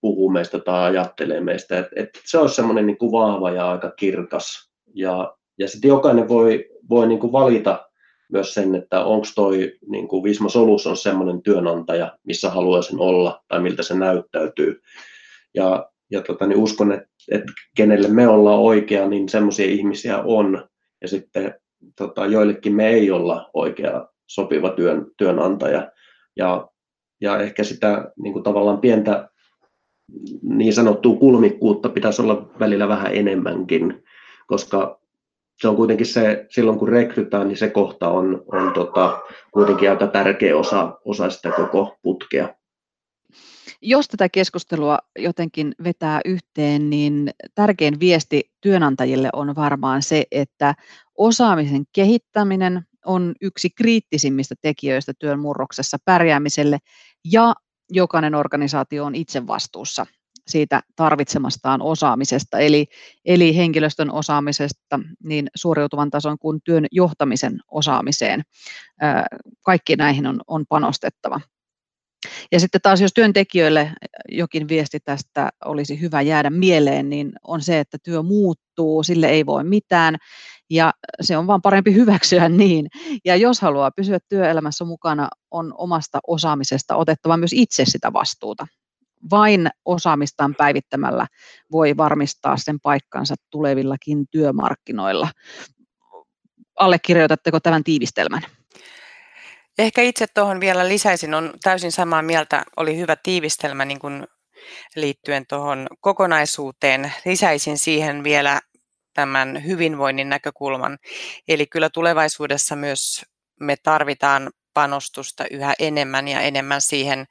[0.00, 1.78] puhuu meistä tai ajattelee meistä.
[1.78, 4.70] Että, että se olisi semmoinen niin kuin vahva ja aika kirkas.
[4.94, 7.88] Ja, ja sitten jokainen voi, voi niin kuin valita
[8.32, 13.44] myös sen, että onko toi niin kuin Visma Solus on semmoinen työnantaja, missä haluaisin olla
[13.48, 14.80] tai miltä se näyttäytyy.
[15.54, 20.68] Ja, ja tota, niin uskon, että, että kenelle me ollaan oikea, niin semmoisia ihmisiä on.
[21.02, 21.54] Ja sitten
[21.96, 25.92] tota, joillekin me ei olla oikea sopiva työn, työnantaja.
[26.36, 26.68] Ja,
[27.20, 29.28] ja ehkä sitä niin kuin tavallaan pientä
[30.42, 34.04] niin sanottua kulmikkuutta pitäisi olla välillä vähän enemmänkin,
[34.46, 35.00] koska
[35.60, 39.20] se on kuitenkin se, silloin kun rekrytään, niin se kohta on, on tota,
[39.52, 42.54] kuitenkin aika tärkeä osa, osa sitä koko putkea.
[43.82, 50.74] Jos tätä keskustelua jotenkin vetää yhteen, niin tärkein viesti työnantajille on varmaan se, että
[51.18, 56.78] osaamisen kehittäminen on yksi kriittisimmistä tekijöistä työn murroksessa pärjäämiselle
[57.32, 57.54] ja
[57.90, 60.06] jokainen organisaatio on itse vastuussa
[60.48, 62.86] siitä tarvitsemastaan osaamisesta, eli,
[63.24, 68.42] eli henkilöstön osaamisesta niin suoriutuvan tason kuin työn johtamisen osaamiseen.
[69.62, 71.40] Kaikki näihin on, on panostettava.
[72.52, 73.92] Ja sitten taas jos työntekijöille
[74.28, 79.46] jokin viesti tästä olisi hyvä jäädä mieleen, niin on se, että työ muuttuu, sille ei
[79.46, 80.16] voi mitään
[80.70, 82.86] ja se on vaan parempi hyväksyä niin.
[83.24, 88.66] Ja jos haluaa pysyä työelämässä mukana, on omasta osaamisesta otettava myös itse sitä vastuuta.
[89.30, 91.26] Vain osaamistaan päivittämällä
[91.72, 95.28] voi varmistaa sen paikkansa tulevillakin työmarkkinoilla.
[96.76, 98.42] Allekirjoitatteko tämän tiivistelmän?
[99.78, 104.26] Ehkä itse tuohon vielä lisäisin, on täysin samaa mieltä, oli hyvä tiivistelmä niin kuin
[104.96, 107.12] liittyen tuohon kokonaisuuteen.
[107.24, 108.60] Lisäisin siihen vielä
[109.14, 110.98] tämän hyvinvoinnin näkökulman.
[111.48, 113.24] Eli kyllä tulevaisuudessa myös
[113.60, 117.26] me tarvitaan panostusta yhä enemmän ja enemmän siihen,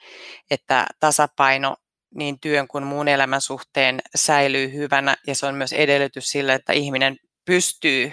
[0.52, 1.76] että tasapaino
[2.16, 6.74] niin työn kuin muun elämän suhteen säilyy hyvänä ja se on myös edellytys sille, että
[6.74, 8.12] ihminen pystyy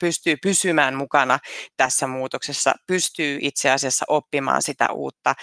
[0.00, 1.38] pystyy pysymään mukana
[1.76, 5.34] tässä muutoksessa, pystyy itse asiassa oppimaan sitä uutta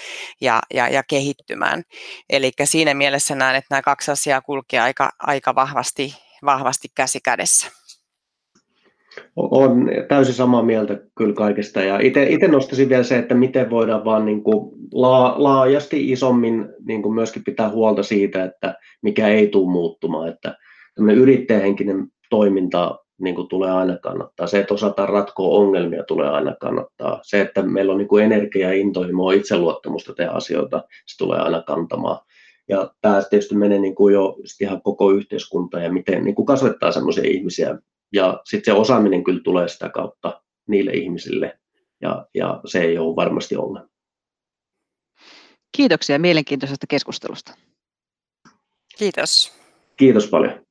[0.42, 1.84] ja, ja, ja kehittymään.
[2.30, 6.16] Eli siinä mielessä näen, että nämä kaksi asiaa kulkevat aika, aika vahvasti,
[6.46, 7.72] vahvasti käsi kädessä.
[9.36, 14.26] On täysin samaa mieltä kyllä kaikesta ja itse nostaisin vielä se, että miten voidaan vaan
[14.26, 14.72] niin kuin
[15.36, 20.58] laajasti isommin niin kuin myöskin pitää huolta siitä, että mikä ei tule muuttumaan, että
[20.98, 24.48] yrittäjähenkinen toiminta niin kuin tulee aina kannattaa.
[24.48, 27.20] Se, että osataan ratkoa ongelmia, tulee aina kannattaa.
[27.24, 31.62] Se, että meillä on niin kuin energia ja intohimoa itseluottamusta tehdä asioita, se tulee aina
[31.62, 32.20] kantamaan.
[32.70, 36.92] Ja tämä tietysti menee niin kuin jo ihan koko yhteiskunta ja miten niin kuin kasvattaa
[36.92, 37.78] sellaisia ihmisiä.
[38.14, 41.60] Ja sitten se osaaminen kyllä tulee sitä kautta niille ihmisille
[42.02, 43.90] ja, ja se ei ole varmasti ongelma.
[45.78, 47.54] Kiitoksia mielenkiintoisesta keskustelusta.
[48.98, 49.54] Kiitos.
[49.98, 50.66] Kiitos paljon.